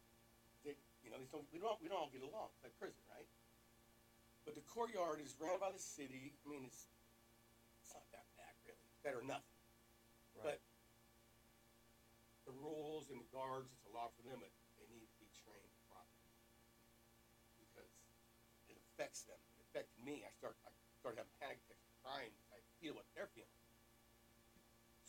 they, 0.65 0.73
you 1.05 1.13
know, 1.13 1.21
they 1.21 1.29
don't, 1.29 1.45
we 1.53 1.61
don't, 1.61 1.77
we 1.85 1.93
don't 1.93 2.01
all 2.01 2.13
get 2.13 2.25
along. 2.25 2.49
It's 2.57 2.65
like 2.65 2.77
prison, 2.81 3.05
right? 3.13 3.29
But 4.49 4.57
the 4.57 4.65
courtyard 4.65 5.21
is 5.21 5.37
ran 5.37 5.61
by 5.61 5.73
the 5.73 5.81
city. 5.81 6.33
I 6.33 6.47
mean, 6.49 6.65
it's 6.65 6.89
it's 7.85 7.93
not 7.93 8.09
that 8.17 8.25
bad, 8.41 8.53
really. 8.65 8.89
Better 9.05 9.21
than 9.21 9.37
nothing. 9.37 9.57
But 10.41 10.61
the 12.49 12.57
rules 12.57 13.09
and 13.13 13.21
the 13.21 13.29
guards, 13.33 13.73
it's 13.73 13.85
a 13.89 13.93
lot 13.93 14.13
for 14.17 14.25
them, 14.25 14.41
but 14.41 14.53
they 14.81 14.89
need 14.93 15.09
to 15.09 15.19
be 15.21 15.29
trained 15.33 15.73
properly 15.89 16.33
because 17.61 17.93
it 18.69 18.77
affects 18.77 19.25
them. 19.29 19.41
It 19.61 19.65
affected 19.73 19.97
me. 20.05 20.25
I 20.25 20.33
start 20.37 20.57
I 20.65 20.73
started 21.01 21.25
having 21.25 21.37
panic 21.41 21.61
attacks, 21.69 21.85
crying. 22.05 22.33
I 22.53 22.61
feel 22.81 22.97
what 22.97 23.09
they're. 23.17 23.33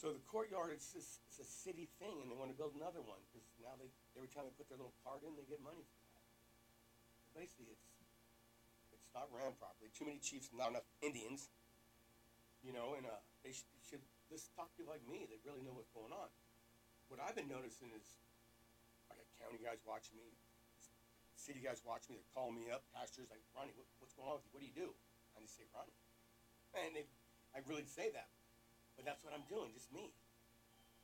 So 0.06 0.14
the 0.14 0.22
courtyard 0.30 0.70
is 0.70 0.86
just, 0.94 1.18
it's 1.26 1.42
a 1.42 1.50
city 1.50 1.90
thing, 1.98 2.22
and 2.22 2.30
they 2.30 2.38
want 2.38 2.54
to 2.54 2.58
build 2.62 2.78
another 2.78 3.02
one 3.02 3.18
because 3.26 3.42
now 3.58 3.74
they 3.82 3.90
every 4.14 4.30
time 4.30 4.46
they 4.46 4.54
put 4.54 4.70
their 4.70 4.78
little 4.78 4.94
card 5.02 5.26
in, 5.26 5.34
they 5.34 5.50
get 5.50 5.58
money 5.66 5.82
for 5.82 5.98
that. 6.14 6.22
But 7.26 7.42
basically, 7.42 7.74
it's 7.74 7.90
it's 8.94 9.10
not 9.18 9.34
ran 9.34 9.58
properly. 9.58 9.90
Too 9.98 10.06
many 10.06 10.22
chiefs, 10.22 10.54
not 10.54 10.78
enough 10.78 10.86
Indians. 11.02 11.50
You 12.62 12.70
know, 12.70 12.94
and 12.94 13.10
uh, 13.10 13.18
they 13.42 13.50
should, 13.50 13.66
should 13.82 14.06
just 14.30 14.54
talk 14.54 14.70
to 14.70 14.78
people 14.78 14.94
like 14.94 15.02
me 15.10 15.26
that 15.26 15.42
really 15.42 15.66
know 15.66 15.74
what's 15.74 15.90
going 15.90 16.14
on. 16.14 16.30
What 17.10 17.18
I've 17.18 17.34
been 17.34 17.50
noticing 17.50 17.90
is, 17.90 18.06
I 19.10 19.18
got 19.18 19.26
county 19.42 19.58
guys 19.58 19.82
watching 19.90 20.22
me, 20.22 20.38
city 21.34 21.66
guys 21.66 21.82
watching 21.82 22.14
me. 22.14 22.22
They're 22.22 22.38
calling 22.38 22.54
me 22.54 22.70
up, 22.70 22.86
pastors 22.94 23.26
like 23.34 23.42
Ronnie, 23.58 23.74
what, 23.74 23.90
what's 23.98 24.14
going 24.14 24.30
on 24.30 24.38
with 24.38 24.46
you? 24.46 24.54
What 24.54 24.62
do 24.62 24.70
you 24.70 24.78
do? 24.86 24.94
I 25.34 25.42
just 25.42 25.58
say 25.58 25.66
Ronnie, 25.74 25.98
and 26.78 26.94
they, 26.94 27.10
I 27.58 27.66
really 27.66 27.90
say 27.90 28.14
that, 28.14 28.30
but 28.96 29.04
that's 29.04 29.22
what 29.24 29.36
I'm 29.36 29.46
doing, 29.52 29.72
just 29.76 29.92
me, 29.92 30.12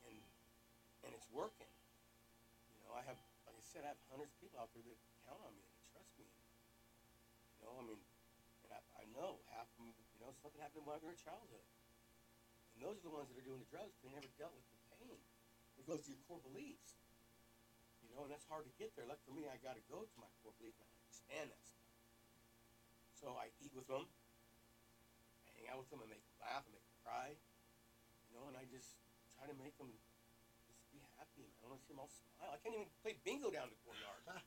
and 0.08 0.15
and 1.06 1.12
it's 1.13 1.27
working. 1.34 1.69
You 2.71 2.80
know, 2.86 2.93
I 2.93 3.04
have, 3.06 3.17
like 3.45 3.58
I 3.58 3.65
said, 3.65 3.84
I 3.86 3.93
have 3.93 4.01
hundreds 4.10 4.32
of 4.34 4.39
people 4.41 4.58
out 4.62 4.69
there 4.73 4.86
that 4.86 4.99
count 5.25 5.41
on 5.41 5.54
me 5.54 5.65
and 5.65 5.82
trust 5.91 6.13
me. 6.17 6.27
You 7.58 7.65
know, 7.65 7.73
I 7.77 7.84
mean, 7.86 8.01
and 8.65 8.71
I, 8.73 8.80
I 9.01 9.04
know 9.17 9.41
half 9.54 9.65
of 9.75 9.82
them, 9.82 9.91
you 10.13 10.19
know, 10.21 10.30
something 10.41 10.62
happened 10.62 10.86
was 10.86 11.01
in 11.01 11.13
childhood. 11.17 11.65
And 12.77 12.86
those 12.86 13.01
are 13.01 13.06
the 13.10 13.13
ones 13.13 13.27
that 13.30 13.38
are 13.38 13.45
doing 13.45 13.62
the 13.62 13.69
drugs. 13.69 13.97
They 13.99 14.13
never 14.13 14.30
dealt 14.39 14.54
with 14.56 14.65
the 14.71 14.80
pain. 14.97 15.19
It 15.77 15.84
goes 15.89 16.06
to 16.06 16.10
your 16.13 16.21
core 16.30 16.41
beliefs. 16.41 16.97
You 18.06 18.13
know, 18.15 18.25
and 18.25 18.32
that's 18.32 18.47
hard 18.47 18.65
to 18.67 18.73
get 18.80 18.95
there. 18.95 19.08
Like 19.08 19.21
for 19.27 19.36
me, 19.36 19.49
I 19.49 19.60
got 19.60 19.75
to 19.75 19.84
go 19.91 20.04
to 20.04 20.15
my 20.19 20.30
core 20.41 20.56
belief 20.60 20.75
and 20.80 20.88
I 20.88 20.93
understand 21.01 21.47
that 21.51 21.63
stuff. 21.63 21.82
So 23.21 23.38
I 23.38 23.54
eat 23.62 23.69
with 23.77 23.86
them, 23.86 24.10
I 25.45 25.49
hang 25.54 25.69
out 25.69 25.86
with 25.86 25.93
them, 25.93 26.01
I 26.01 26.10
make 26.10 26.25
them 26.25 26.38
laugh, 26.41 26.65
I 26.65 26.69
make 26.73 26.82
them 26.82 26.99
cry. 27.06 27.27
Know, 28.41 28.49
and 28.49 28.58
I 28.58 28.65
just 28.73 28.97
try 29.38 29.45
to 29.45 29.54
make 29.62 29.77
them 29.77 29.93
just 30.65 30.82
be 30.89 30.97
happy. 31.21 31.45
I 31.62 31.69
want 31.69 31.77
to 31.77 31.86
see 31.86 31.93
them 31.93 32.01
all 32.01 32.10
smile. 32.10 32.49
I 32.49 32.58
can't 32.58 32.73
even 32.73 32.89
play 33.06 33.13
bingo 33.21 33.54
down 33.54 33.69
the 33.69 33.77
courtyard. 33.86 34.25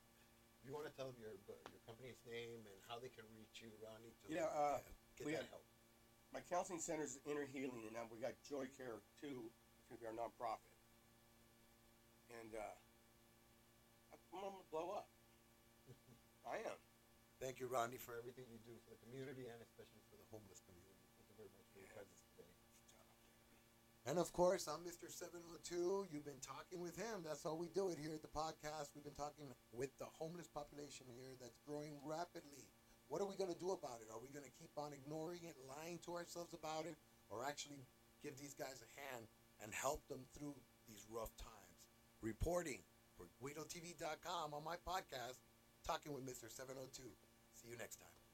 You 0.65 0.73
want 0.73 0.89
to 0.89 0.93
tell 0.97 1.13
them 1.13 1.21
your 1.21 1.29
your 1.45 1.77
company's 1.85 2.17
name 2.25 2.65
and 2.65 2.73
how 2.89 2.97
they 2.97 3.13
can 3.13 3.21
reach 3.37 3.61
you, 3.61 3.69
Ronnie, 3.85 4.17
to 4.25 4.33
Yeah, 4.33 4.49
uh, 4.49 4.81
get 5.13 5.29
we 5.29 5.37
that 5.37 5.45
help. 5.53 5.61
my 6.33 6.41
counseling 6.49 6.81
center 6.81 7.05
is 7.05 7.21
Inner 7.21 7.45
Healing, 7.45 7.85
and 7.85 7.93
now 7.93 8.09
we 8.09 8.17
got 8.17 8.33
Joy 8.41 8.65
Care 8.73 8.97
too. 9.21 9.45
It's 9.77 9.85
gonna 9.85 10.01
be 10.01 10.09
our 10.09 10.17
nonprofit, 10.17 10.73
and 12.41 12.49
uh, 12.57 14.17
I'm 14.33 14.41
gonna 14.41 14.57
blow 14.73 14.89
up. 14.97 15.05
I 16.49 16.65
am. 16.65 16.81
Thank 17.37 17.61
you, 17.61 17.69
Ronnie, 17.69 18.01
for 18.01 18.17
everything 18.17 18.49
you 18.49 18.57
do 18.65 18.73
for 18.81 18.89
the 18.89 18.97
community 19.05 19.45
and 19.45 19.61
especially 19.61 20.01
for 20.09 20.17
the 20.17 20.25
homeless 20.33 20.65
community. 20.65 21.05
Thank 21.21 21.29
you 21.29 21.37
very 21.37 21.53
much 21.53 21.69
for 21.69 21.77
your 21.77 21.93
Yeah. 21.93 22.01
presence 22.01 22.25
today. 22.33 22.49
And 24.05 24.19
of 24.19 24.31
course, 24.33 24.69
I'm 24.69 24.85
Mr. 24.85 25.09
702. 25.09 26.13
You've 26.13 26.29
been 26.29 26.37
talking 26.37 26.77
with 26.77 26.93
him. 26.93 27.25
That's 27.25 27.41
how 27.41 27.57
we 27.57 27.73
do 27.73 27.89
it 27.89 27.97
here 27.97 28.13
at 28.13 28.21
the 28.21 28.29
podcast. 28.29 28.93
We've 28.93 29.03
been 29.03 29.17
talking 29.17 29.49
with 29.73 29.97
the 29.97 30.05
homeless 30.05 30.45
population 30.45 31.09
here 31.09 31.33
that's 31.41 31.57
growing 31.65 31.97
rapidly. 32.05 32.69
What 33.09 33.21
are 33.21 33.25
we 33.25 33.33
going 33.33 33.49
to 33.49 33.57
do 33.57 33.73
about 33.73 34.05
it? 34.05 34.13
Are 34.13 34.21
we 34.21 34.29
going 34.29 34.45
to 34.45 34.53
keep 34.61 34.69
on 34.77 34.93
ignoring 34.93 35.41
it, 35.41 35.57
lying 35.65 35.97
to 36.05 36.13
ourselves 36.13 36.53
about 36.53 36.85
it, 36.85 37.01
or 37.33 37.41
actually 37.41 37.81
give 38.21 38.37
these 38.37 38.53
guys 38.53 38.85
a 38.85 38.89
hand 38.93 39.25
and 39.63 39.73
help 39.73 40.05
them 40.05 40.21
through 40.37 40.53
these 40.85 41.09
rough 41.09 41.33
times? 41.41 41.81
Reporting 42.21 42.85
for 43.17 43.25
GuidoTV.com 43.41 44.53
on 44.53 44.63
my 44.63 44.77
podcast, 44.85 45.41
talking 45.81 46.13
with 46.13 46.29
Mr. 46.29 46.45
702. 46.45 47.01
See 47.57 47.69
you 47.73 47.77
next 47.77 47.97
time. 47.97 48.24